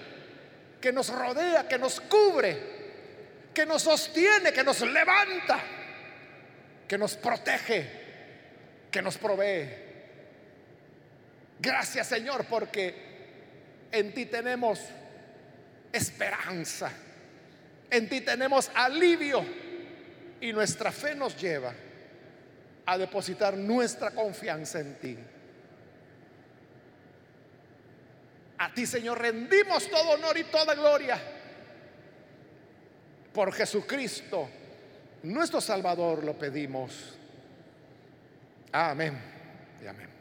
que 0.80 0.92
nos 0.92 1.10
rodea, 1.10 1.68
que 1.68 1.78
nos 1.78 2.00
cubre, 2.00 2.58
que 3.54 3.64
nos 3.64 3.82
sostiene, 3.82 4.52
que 4.52 4.64
nos 4.64 4.80
levanta, 4.80 5.60
que 6.92 6.98
nos 6.98 7.16
protege, 7.16 7.90
que 8.90 9.00
nos 9.00 9.16
provee. 9.16 9.66
Gracias 11.58 12.06
Señor 12.06 12.44
porque 12.44 13.88
en 13.90 14.12
ti 14.12 14.26
tenemos 14.26 14.78
esperanza, 15.90 16.92
en 17.90 18.10
ti 18.10 18.20
tenemos 18.20 18.70
alivio, 18.74 19.42
Y 20.42 20.52
nuestra 20.52 20.92
fe 20.92 21.14
nos 21.14 21.34
lleva 21.40 21.72
a 22.84 22.98
depositar 22.98 23.56
nuestra 23.56 24.10
confianza 24.10 24.80
en 24.80 24.94
ti. 24.96 25.18
A 28.58 28.74
ti, 28.74 28.84
Señor, 28.84 29.18
rendimos 29.18 29.88
todo 29.88 30.10
honor 30.10 30.36
y 30.36 30.44
toda 30.44 30.74
gloria 30.74 31.18
por 33.32 33.50
Jesucristo, 33.50 34.50
nuestro 35.22 35.60
Salvador, 35.60 36.24
lo 36.24 36.34
pedimos. 36.38 37.16
Amén 38.72 39.18
y 39.82 39.86
amén. 39.86 40.11